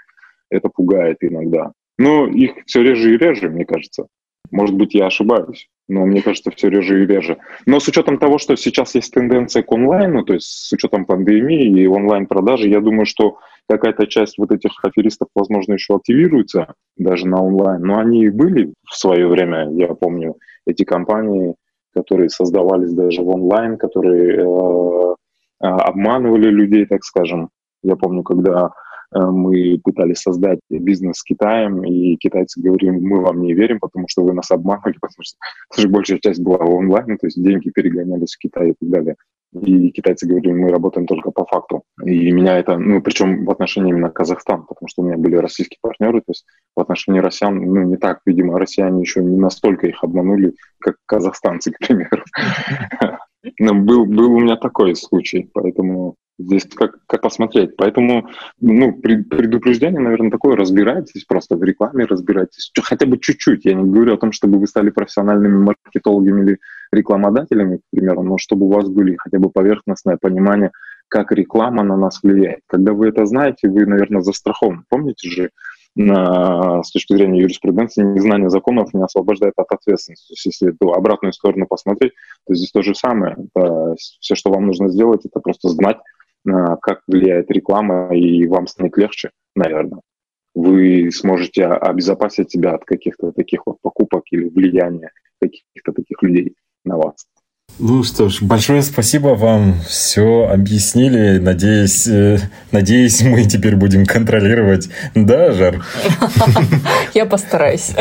это 0.51 0.69
пугает 0.69 1.19
иногда. 1.21 1.73
Но 1.99 2.27
их 2.27 2.53
все 2.67 2.83
реже 2.83 3.15
и 3.15 3.19
реже, 3.19 3.49
мне 3.49 3.65
кажется. 3.65 4.07
Может 4.51 4.77
быть, 4.77 4.95
я 4.95 5.07
ошибаюсь, 5.07 5.69
но 5.89 6.05
мне 6.07 6.23
кажется, 6.23 6.51
все 6.51 6.69
реже 6.69 7.03
и 7.03 7.07
реже. 7.07 7.39
Но 7.65 7.81
с 7.81 7.89
учетом 7.89 8.19
того, 8.19 8.39
что 8.39 8.57
сейчас 8.57 8.95
есть 8.95 9.13
тенденция 9.13 9.63
к 9.63 9.73
онлайну, 9.73 10.25
то 10.25 10.35
есть 10.35 10.47
с 10.47 10.73
учетом 10.73 11.05
пандемии 11.05 11.81
и 11.81 11.87
онлайн-продажи, 11.87 12.69
я 12.69 12.81
думаю, 12.81 13.07
что 13.07 13.39
какая-то 13.69 14.07
часть 14.07 14.39
вот 14.39 14.53
этих 14.53 14.73
аферистов, 14.85 15.29
возможно, 15.35 15.75
еще 15.75 15.97
активируется 15.97 16.75
даже 16.97 17.27
на 17.27 17.43
онлайн. 17.43 17.83
Но 17.83 17.99
они 17.99 18.25
и 18.25 18.31
были 18.31 18.73
в 18.89 18.95
свое 18.95 19.27
время, 19.27 19.71
я 19.73 19.89
помню, 19.89 20.37
эти 20.67 20.85
компании, 20.85 21.55
которые 21.95 22.29
создавались 22.29 22.93
даже 22.93 23.23
в 23.23 23.29
онлайн, 23.29 23.79
которые 23.79 24.37
э, 24.37 25.15
э 25.63 25.67
обманывали 25.67 26.51
людей, 26.51 26.87
так 26.87 27.03
скажем. 27.05 27.49
Я 27.83 27.97
помню, 27.97 28.23
когда 28.23 28.71
мы 29.13 29.81
пытались 29.83 30.19
создать 30.19 30.59
бизнес 30.69 31.19
с 31.19 31.23
Китаем, 31.23 31.85
и 31.85 32.17
китайцы 32.17 32.61
говорили, 32.61 32.91
мы 32.91 33.21
вам 33.21 33.43
не 33.43 33.55
верим, 33.55 33.79
потому 33.81 34.07
что 34.09 34.25
вы 34.25 34.33
нас 34.33 34.51
обманывали, 34.51 34.97
потому 35.01 35.23
что 35.23 35.37
даже 35.75 35.89
большая 35.89 36.19
часть 36.19 36.43
была 36.43 36.59
онлайн, 36.59 37.19
то 37.19 37.27
есть 37.27 37.43
деньги 37.43 37.71
перегонялись 37.71 38.35
в 38.35 38.39
Китай 38.39 38.71
и 38.71 38.75
так 38.79 38.91
далее. 38.91 39.17
И 39.63 39.91
китайцы 39.91 40.27
говорили, 40.27 40.53
мы 40.53 40.71
работаем 40.71 41.07
только 41.07 41.31
по 41.31 41.47
факту. 41.47 41.83
И 42.05 42.31
меня 42.31 42.59
это, 42.59 42.77
ну, 42.77 43.01
причем 43.01 43.45
в 43.45 43.51
отношении 43.51 43.91
именно 43.91 44.11
Казахстана, 44.11 44.65
потому 44.65 44.89
что 44.89 45.03
у 45.03 45.07
меня 45.07 45.17
были 45.17 45.37
российские 45.37 45.79
партнеры, 45.81 46.19
то 46.21 46.31
есть 46.31 46.45
в 46.75 46.81
отношении 46.81 47.21
россиян, 47.21 47.57
ну, 47.57 47.83
не 47.85 47.97
так, 47.97 48.21
видимо, 48.27 48.59
россияне 48.59 49.01
еще 49.01 49.23
не 49.23 49.37
настолько 49.37 49.87
их 49.87 50.03
обманули, 50.03 50.55
как 50.79 50.97
казахстанцы, 51.07 51.71
к 51.73 51.79
примеру. 51.79 52.23
Но 53.59 53.75
был, 53.75 54.07
был 54.07 54.33
у 54.33 54.41
меня 54.41 54.57
такой 54.57 54.95
случай, 54.97 55.51
поэтому 55.53 56.17
Здесь 56.39 56.67
как, 56.67 56.99
как 57.07 57.23
посмотреть. 57.23 57.77
Поэтому 57.77 58.29
ну, 58.61 58.93
предупреждение, 58.93 60.01
наверное, 60.01 60.31
такое. 60.31 60.55
Разбирайтесь 60.55 61.25
просто 61.25 61.57
в 61.57 61.63
рекламе, 61.63 62.05
разбирайтесь. 62.05 62.71
Хотя 62.83 63.07
бы 63.07 63.19
чуть-чуть. 63.19 63.65
Я 63.65 63.73
не 63.73 63.91
говорю 63.91 64.15
о 64.15 64.19
том, 64.19 64.33
чтобы 64.33 64.59
вы 64.59 64.67
стали 64.67 64.91
профессиональными 64.91 65.57
маркетологами 65.57 66.43
или 66.43 66.59
рекламодателями, 66.93 67.79
к 67.79 67.81
примеру, 67.91 68.23
но 68.23 68.37
чтобы 68.37 68.67
у 68.67 68.71
вас 68.73 68.89
были 68.89 69.17
хотя 69.17 69.39
бы 69.39 69.51
поверхностное 69.51 70.19
понимание, 70.21 70.73
как 71.09 71.33
реклама 71.33 71.83
на 71.83 71.97
нас 71.97 72.23
влияет. 72.23 72.61
Когда 72.67 72.93
вы 72.93 73.09
это 73.09 73.25
знаете, 73.25 73.69
вы, 73.69 73.87
наверное, 73.87 74.21
застрахованы. 74.21 74.83
Помните 74.91 75.31
же, 75.31 75.51
с 75.99 76.91
точки 76.91 77.15
зрения 77.15 77.41
юриспруденции, 77.41 78.03
незнание 78.03 78.51
законов 78.51 78.93
не 78.93 79.03
освобождает 79.03 79.55
от 79.57 79.73
ответственности. 79.73 80.29
То 80.29 80.33
есть, 80.33 80.47
если 80.47 80.75
эту 80.75 80.93
обратную 80.93 81.33
сторону 81.33 81.67
посмотреть, 81.67 82.13
то 82.47 82.55
здесь 82.55 82.71
то 82.71 82.83
же 82.83 82.95
самое. 82.95 83.37
Это, 83.55 83.95
все, 84.21 84.35
что 84.35 84.51
вам 84.51 84.67
нужно 84.67 84.89
сделать, 84.91 85.25
это 85.25 85.41
просто 85.41 85.71
знать, 85.71 85.97
как 86.45 87.01
влияет 87.09 87.51
реклама, 87.51 88.15
и 88.15 88.47
вам 88.47 88.67
станет 88.67 88.97
легче, 88.99 89.31
наверное. 89.55 90.03
Вы 90.55 91.11
сможете 91.11 91.67
обезопасить 91.67 92.51
себя 92.51 92.75
от 92.75 92.85
каких-то 92.85 93.33
таких 93.33 93.63
вот 93.67 93.79
покупок 93.81 94.25
или 94.31 94.49
влияния 94.49 95.11
каких-то 95.41 95.93
таких 95.93 96.23
людей 96.23 96.55
на 96.85 96.99
вас. 96.99 97.27
Ну 97.79 98.03
что 98.05 98.31
ж, 98.31 98.41
большое 98.41 98.81
спасибо 98.81 99.29
вам. 99.35 99.75
Все 99.87 100.49
объяснили. 100.51 101.39
Надеюсь, 101.39 102.07
э, 102.07 102.39
надеюсь, 102.73 103.23
мы 103.23 103.45
теперь 103.45 103.77
будем 103.77 104.07
контролировать. 104.07 104.89
Да, 105.15 105.53
Жар? 105.53 105.85
Я 107.15 107.27
постараюсь. 107.27 107.95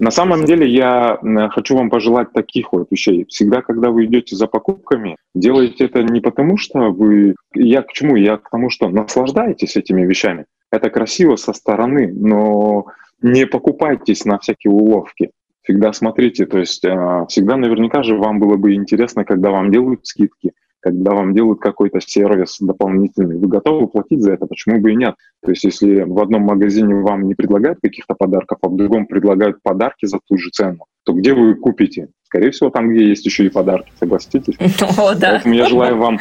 На 0.00 0.10
самом 0.10 0.44
деле 0.44 0.68
я 0.68 1.18
хочу 1.50 1.76
вам 1.76 1.88
пожелать 1.88 2.32
таких 2.32 2.72
вот 2.72 2.88
вещей. 2.90 3.26
Всегда, 3.28 3.62
когда 3.62 3.90
вы 3.90 4.06
идете 4.06 4.34
за 4.34 4.48
покупками, 4.48 5.16
делайте 5.34 5.84
это 5.84 6.02
не 6.02 6.20
потому, 6.20 6.56
что 6.56 6.90
вы... 6.90 7.36
Я 7.54 7.82
к 7.82 7.92
чему? 7.92 8.16
Я 8.16 8.38
к 8.38 8.50
тому, 8.50 8.70
что 8.70 8.88
наслаждаетесь 8.88 9.76
этими 9.76 10.04
вещами. 10.04 10.46
Это 10.72 10.90
красиво 10.90 11.36
со 11.36 11.52
стороны, 11.52 12.12
но 12.12 12.86
не 13.22 13.46
покупайтесь 13.46 14.24
на 14.24 14.38
всякие 14.38 14.72
уловки. 14.72 15.30
Всегда 15.68 15.92
смотрите, 15.92 16.46
то 16.46 16.58
есть 16.58 16.82
а, 16.86 17.26
всегда 17.26 17.58
наверняка 17.58 18.02
же 18.02 18.16
вам 18.16 18.40
было 18.40 18.56
бы 18.56 18.72
интересно, 18.72 19.26
когда 19.26 19.50
вам 19.50 19.70
делают 19.70 20.06
скидки, 20.06 20.52
когда 20.80 21.12
вам 21.12 21.34
делают 21.34 21.60
какой-то 21.60 22.00
сервис 22.00 22.56
дополнительный, 22.58 23.36
вы 23.36 23.48
готовы 23.48 23.86
платить 23.86 24.22
за 24.22 24.32
это, 24.32 24.46
почему 24.46 24.80
бы 24.80 24.92
и 24.92 24.96
нет? 24.96 25.16
То 25.44 25.50
есть 25.50 25.64
если 25.64 26.04
в 26.04 26.18
одном 26.20 26.44
магазине 26.44 26.94
вам 26.94 27.28
не 27.28 27.34
предлагают 27.34 27.80
каких-то 27.82 28.14
подарков, 28.14 28.56
а 28.62 28.68
в 28.68 28.76
другом 28.76 29.04
предлагают 29.04 29.62
подарки 29.62 30.06
за 30.06 30.20
ту 30.26 30.38
же 30.38 30.48
цену, 30.48 30.86
то 31.04 31.12
где 31.12 31.34
вы 31.34 31.54
купите? 31.54 32.08
Скорее 32.22 32.50
всего, 32.50 32.70
там, 32.70 32.88
где 32.88 33.06
есть 33.06 33.26
еще 33.26 33.44
и 33.44 33.50
подарки, 33.50 33.92
согласитесь? 34.00 34.56
О, 34.98 35.14
да. 35.14 35.32
Поэтому 35.32 35.52
я 35.52 35.66
желаю 35.66 35.98
вам, 35.98 36.18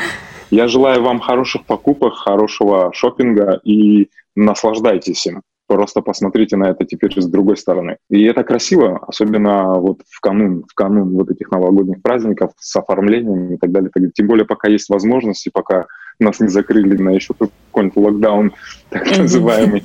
я 0.52 0.68
желаю 0.68 1.02
вам 1.04 1.22
хороших 1.22 1.64
покупок, 1.64 2.16
хорошего 2.16 2.92
шопинга 2.94 3.62
и 3.64 4.10
наслаждайтесь 4.36 5.26
им. 5.26 5.42
Просто 5.68 6.02
посмотрите 6.02 6.56
на 6.56 6.70
это 6.70 6.86
теперь 6.86 7.20
с 7.20 7.28
другой 7.28 7.58
стороны. 7.58 7.98
И 8.10 8.24
это 8.24 8.44
красиво, 8.44 9.04
особенно 9.06 9.76
вот 9.76 10.02
в 10.10 10.22
канун, 10.22 10.64
в 10.68 10.74
канун 10.74 11.14
вот 11.16 11.30
этих 11.30 11.52
новогодних 11.52 12.02
праздников 12.02 12.52
с 12.58 12.76
оформлением 12.78 13.54
и 13.54 13.58
так 13.58 13.72
далее. 13.72 13.92
Тем 14.14 14.28
более, 14.28 14.46
пока 14.46 14.70
есть 14.70 14.90
возможности, 14.90 15.50
пока 15.54 15.88
нас 16.20 16.40
не 16.40 16.48
закрыли 16.48 16.96
на 16.98 17.10
еще 17.10 17.34
какой-нибудь 17.34 17.98
локдаун, 17.98 18.54
так 18.90 19.18
называемый. 19.18 19.84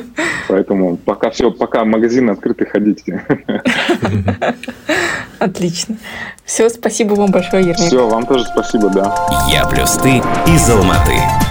Поэтому 0.48 0.96
пока 0.96 1.30
все, 1.30 1.50
пока 1.50 1.84
магазины 1.84 2.30
открыты, 2.30 2.66
ходите. 2.66 3.24
Отлично. 5.38 5.96
Все, 6.44 6.68
спасибо 6.68 7.14
вам 7.14 7.30
большое, 7.30 7.62
Ермек. 7.62 7.78
Все, 7.78 8.08
вам 8.08 8.26
тоже 8.26 8.44
спасибо, 8.44 8.90
да. 8.90 9.14
Я 9.50 9.66
плюс 9.66 9.92
ты 9.96 10.18
из 10.50 10.70
Алматы. 10.70 11.43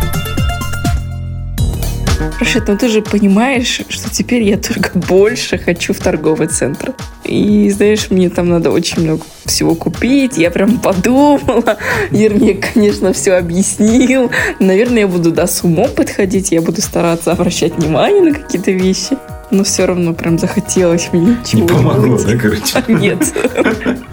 Рашид, 2.39 2.67
ну 2.67 2.77
ты 2.77 2.89
же 2.89 3.01
понимаешь, 3.01 3.81
что 3.89 4.09
теперь 4.09 4.43
я 4.43 4.57
только 4.57 4.97
больше 4.97 5.57
хочу 5.57 5.93
в 5.93 5.99
торговый 5.99 6.47
центр. 6.47 6.93
И 7.23 7.69
знаешь, 7.69 8.09
мне 8.09 8.29
там 8.29 8.49
надо 8.49 8.71
очень 8.71 9.03
много 9.03 9.23
всего 9.45 9.75
купить. 9.75 10.38
Я 10.38 10.51
прям 10.51 10.79
подумала. 10.79 11.77
Ермек, 12.12 12.73
конечно, 12.73 13.13
все 13.13 13.33
объяснил. 13.33 14.31
Наверное, 14.59 15.01
я 15.01 15.07
буду 15.07 15.31
да, 15.31 15.47
с 15.47 15.63
умом 15.63 15.89
подходить. 15.95 16.51
Я 16.51 16.62
буду 16.62 16.81
стараться 16.81 17.31
обращать 17.31 17.75
внимание 17.75 18.21
на 18.21 18.33
какие-то 18.33 18.71
вещи. 18.71 19.17
Но 19.51 19.63
все 19.63 19.86
равно 19.86 20.13
прям 20.13 20.39
захотелось 20.39 21.09
мне 21.12 21.38
чего-нибудь. 21.45 21.53
Не 21.53 21.67
помогло, 21.67 22.17
да, 22.17 22.38
короче? 22.38 22.83
Нет. 22.88 23.33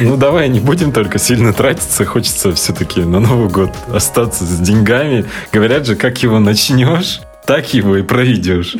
Ну, 0.00 0.16
давай 0.16 0.48
не 0.48 0.60
будем 0.60 0.92
только 0.92 1.18
сильно 1.18 1.52
тратиться. 1.52 2.04
Хочется 2.04 2.52
все-таки 2.54 3.00
на 3.00 3.20
Новый 3.20 3.48
год 3.48 3.70
остаться 3.92 4.44
с 4.44 4.58
деньгами. 4.58 5.24
Говорят 5.52 5.86
же, 5.86 5.96
как 5.96 6.22
его 6.22 6.38
начнешь, 6.38 7.20
так 7.46 7.74
его 7.74 7.96
и 7.96 8.02
проведешь. 8.02 8.76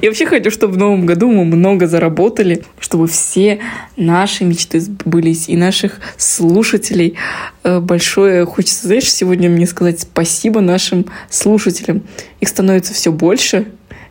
Я 0.00 0.08
вообще 0.08 0.26
хочу, 0.26 0.50
чтобы 0.50 0.74
в 0.74 0.78
новом 0.78 1.06
году 1.06 1.30
мы 1.30 1.44
много 1.44 1.86
заработали, 1.86 2.64
чтобы 2.80 3.06
все 3.06 3.60
наши 3.96 4.44
мечты 4.44 4.80
сбылись 4.80 5.48
и 5.48 5.56
наших 5.56 6.00
слушателей. 6.16 7.16
Э, 7.62 7.78
большое 7.78 8.46
хочется, 8.46 8.86
знаешь, 8.86 9.12
сегодня 9.12 9.48
мне 9.48 9.66
сказать 9.66 10.00
спасибо 10.00 10.60
нашим 10.60 11.06
слушателям. 11.30 12.02
Их 12.40 12.48
становится 12.48 12.94
все 12.94 13.12
больше, 13.12 13.66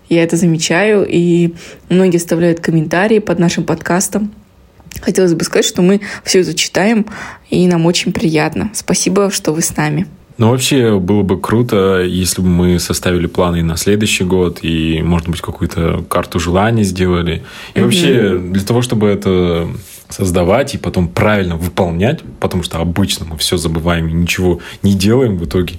я 0.07 0.23
это 0.23 0.37
замечаю, 0.37 1.05
и 1.09 1.53
многие 1.89 2.17
оставляют 2.17 2.59
комментарии 2.59 3.19
под 3.19 3.39
нашим 3.39 3.63
подкастом. 3.63 4.31
Хотелось 5.01 5.33
бы 5.33 5.43
сказать, 5.43 5.65
что 5.65 5.81
мы 5.81 6.01
все 6.23 6.41
это 6.41 6.53
читаем, 6.53 7.05
и 7.49 7.67
нам 7.67 7.85
очень 7.85 8.13
приятно. 8.13 8.71
Спасибо, 8.73 9.31
что 9.31 9.51
вы 9.53 9.61
с 9.61 9.75
нами. 9.75 10.07
Ну, 10.37 10.49
вообще 10.49 10.97
было 10.97 11.21
бы 11.21 11.39
круто, 11.39 12.01
если 12.01 12.41
бы 12.41 12.47
мы 12.47 12.79
составили 12.79 13.27
планы 13.27 13.61
на 13.61 13.77
следующий 13.77 14.23
год 14.23 14.59
и, 14.63 15.01
может 15.03 15.27
быть, 15.27 15.41
какую-то 15.41 16.03
карту 16.09 16.39
желаний 16.39 16.83
сделали. 16.83 17.43
И 17.73 17.77
mm-hmm. 17.77 17.83
вообще 17.83 18.37
для 18.37 18.63
того, 18.63 18.81
чтобы 18.81 19.07
это 19.07 19.67
создавать 20.09 20.73
и 20.73 20.77
потом 20.77 21.09
правильно 21.09 21.57
выполнять, 21.57 22.21
потому 22.39 22.63
что 22.63 22.79
обычно 22.79 23.25
мы 23.25 23.37
все 23.37 23.57
забываем 23.57 24.07
и 24.07 24.13
ничего 24.13 24.59
не 24.83 24.93
делаем 24.93 25.37
в 25.37 25.45
итоге, 25.45 25.75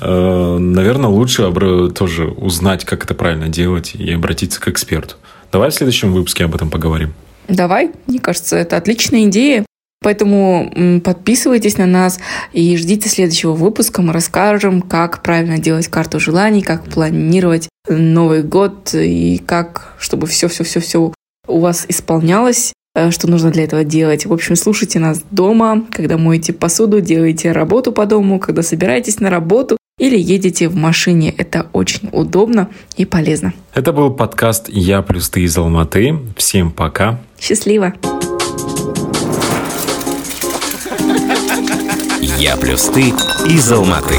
э, 0.00 0.58
наверное, 0.58 1.10
лучше 1.10 1.50
тоже 1.90 2.28
узнать, 2.28 2.84
как 2.84 3.04
это 3.04 3.14
правильно 3.14 3.48
делать 3.48 3.94
и 3.94 4.10
обратиться 4.12 4.60
к 4.60 4.68
эксперту. 4.68 5.16
Давай 5.52 5.70
в 5.70 5.74
следующем 5.74 6.12
выпуске 6.12 6.44
об 6.44 6.54
этом 6.54 6.70
поговорим. 6.70 7.12
Давай, 7.48 7.92
мне 8.06 8.18
кажется, 8.18 8.56
это 8.56 8.76
отличная 8.76 9.24
идея. 9.24 9.64
Поэтому 10.00 11.00
подписывайтесь 11.02 11.76
на 11.76 11.86
нас 11.86 12.20
и 12.52 12.76
ждите 12.76 13.08
следующего 13.08 13.52
выпуска. 13.52 14.00
Мы 14.00 14.12
расскажем, 14.12 14.80
как 14.80 15.22
правильно 15.22 15.58
делать 15.58 15.88
карту 15.88 16.20
желаний, 16.20 16.62
как 16.62 16.84
планировать 16.84 17.68
Новый 17.88 18.42
год 18.42 18.94
и 18.94 19.42
как, 19.44 19.94
чтобы 19.98 20.26
все-все-все-все 20.26 21.12
у 21.48 21.58
вас 21.60 21.86
исполнялось, 21.88 22.74
э, 22.94 23.10
что 23.10 23.28
нужно 23.28 23.50
для 23.50 23.64
этого 23.64 23.82
делать. 23.82 24.26
В 24.26 24.32
общем, 24.32 24.54
слушайте 24.54 24.98
нас 24.98 25.22
дома, 25.30 25.84
когда 25.90 26.18
моете 26.18 26.52
посуду, 26.52 27.00
делаете 27.00 27.52
работу 27.52 27.90
по 27.90 28.06
дому, 28.06 28.38
когда 28.38 28.62
собираетесь 28.62 29.18
на 29.18 29.30
работу 29.30 29.77
или 29.98 30.18
едете 30.18 30.68
в 30.68 30.76
машине. 30.76 31.34
Это 31.36 31.68
очень 31.72 32.08
удобно 32.12 32.68
и 32.96 33.04
полезно. 33.04 33.52
Это 33.74 33.92
был 33.92 34.10
подкаст 34.10 34.68
«Я 34.68 35.02
плюс 35.02 35.28
ты 35.28 35.42
из 35.42 35.56
Алматы». 35.58 36.18
Всем 36.36 36.70
пока. 36.70 37.20
Счастливо. 37.38 37.94
Я 42.38 42.56
плюс 42.56 42.84
ты 42.86 43.08
из 43.48 43.70
Алматы. 43.70 44.16